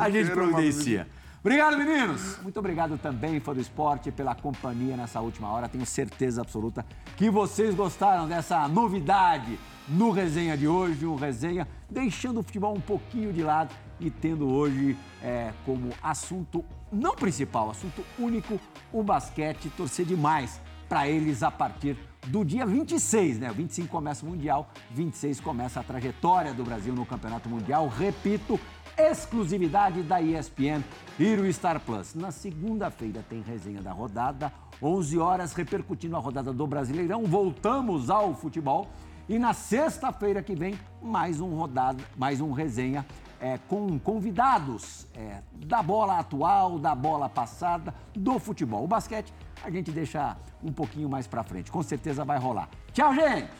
[0.00, 1.08] A gente Churrasqueira, providencia.
[1.42, 2.36] Obrigado, meninos.
[2.42, 5.70] Muito obrigado também, fã do esporte, pela companhia nessa última hora.
[5.70, 6.84] Tenho certeza absoluta
[7.16, 11.06] que vocês gostaram dessa novidade no resenha de hoje.
[11.06, 16.62] Um resenha deixando o futebol um pouquinho de lado e tendo hoje é, como assunto
[16.92, 18.60] não principal, assunto único,
[18.92, 19.70] o basquete.
[19.74, 20.60] Torcer demais
[20.90, 21.96] para eles a partir
[22.26, 23.50] do dia 26, né?
[23.50, 27.88] O 25 começa o Mundial, 26 começa a trajetória do Brasil no Campeonato Mundial.
[27.88, 28.58] Repito,
[28.96, 30.82] exclusividade da ESPN
[31.18, 32.14] e o Star Plus.
[32.14, 34.52] Na segunda-feira tem resenha da rodada,
[34.82, 37.24] 11 horas, repercutindo a rodada do Brasileirão.
[37.24, 38.88] Voltamos ao futebol.
[39.28, 43.06] E na sexta-feira que vem, mais um rodada, mais um resenha
[43.40, 48.84] é, com convidados é, da bola atual, da bola passada, do futebol.
[48.84, 49.32] O basquete
[49.62, 51.70] a gente deixa um pouquinho mais pra frente.
[51.70, 52.68] Com certeza vai rolar.
[52.92, 53.59] Tchau, gente!